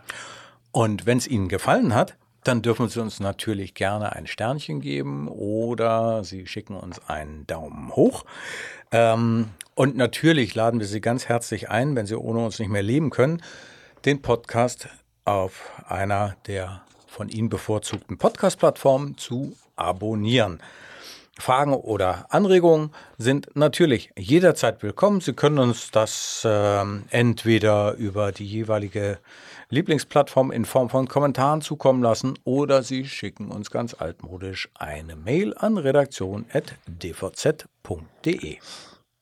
Und 0.71 1.05
wenn 1.05 1.17
es 1.17 1.27
Ihnen 1.27 1.47
gefallen 1.47 1.95
hat, 1.95 2.15
dann 2.43 2.61
dürfen 2.61 2.89
Sie 2.89 3.01
uns 3.01 3.19
natürlich 3.19 3.73
gerne 3.73 4.13
ein 4.13 4.27
Sternchen 4.27 4.81
geben 4.81 5.27
oder 5.27 6.23
Sie 6.23 6.47
schicken 6.47 6.75
uns 6.75 7.01
einen 7.07 7.47
Daumen 7.47 7.95
hoch. 7.95 8.25
Ähm, 8.91 9.49
und 9.75 9.97
natürlich 9.97 10.53
laden 10.55 10.79
wir 10.79 10.87
Sie 10.87 11.01
ganz 11.01 11.27
herzlich 11.27 11.69
ein, 11.69 11.95
wenn 11.95 12.05
Sie 12.05 12.15
ohne 12.15 12.45
uns 12.45 12.59
nicht 12.59 12.69
mehr 12.69 12.83
leben 12.83 13.09
können, 13.09 13.41
den 14.05 14.21
Podcast 14.21 14.87
auf 15.25 15.71
einer 15.87 16.35
der 16.47 16.83
von 17.07 17.29
Ihnen 17.29 17.49
bevorzugten 17.49 18.17
Podcast-Plattformen 18.17 19.17
zu 19.17 19.55
abonnieren. 19.75 20.59
Fragen 21.39 21.73
oder 21.73 22.27
Anregungen 22.29 22.91
sind 23.17 23.55
natürlich 23.55 24.11
jederzeit 24.17 24.83
willkommen. 24.83 25.19
Sie 25.19 25.33
können 25.33 25.57
uns 25.57 25.89
das 25.91 26.43
äh, 26.45 26.85
entweder 27.09 27.95
über 27.95 28.31
die 28.31 28.45
jeweilige 28.45 29.17
Lieblingsplattform 29.69 30.51
in 30.51 30.65
Form 30.65 30.89
von 30.89 31.07
Kommentaren 31.07 31.61
zukommen 31.61 32.03
lassen 32.03 32.37
oder 32.43 32.83
Sie 32.83 33.05
schicken 33.05 33.49
uns 33.49 33.71
ganz 33.71 33.95
altmodisch 33.97 34.69
eine 34.75 35.15
Mail 35.15 35.55
an 35.57 35.77
redaktion.dvz.de. 35.77 38.57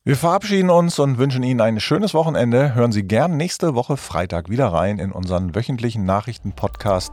Wir 0.03 0.15
verabschieden 0.15 0.71
uns 0.71 0.97
und 0.97 1.19
wünschen 1.19 1.43
Ihnen 1.43 1.61
ein 1.61 1.79
schönes 1.79 2.15
Wochenende. 2.15 2.73
Hören 2.73 2.91
Sie 2.91 3.03
gern 3.03 3.37
nächste 3.37 3.75
Woche 3.75 3.97
Freitag 3.97 4.49
wieder 4.49 4.69
rein 4.69 4.97
in 4.97 5.11
unseren 5.11 5.53
wöchentlichen 5.53 6.05
Nachrichten-Podcast. 6.05 7.11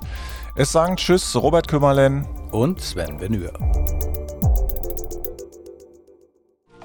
Es 0.57 0.73
sagen 0.73 0.97
Tschüss, 0.97 1.37
Robert 1.37 1.69
Kümmerlen 1.69 2.27
und 2.51 2.81
Sven 2.81 3.21
Venür. 3.21 3.53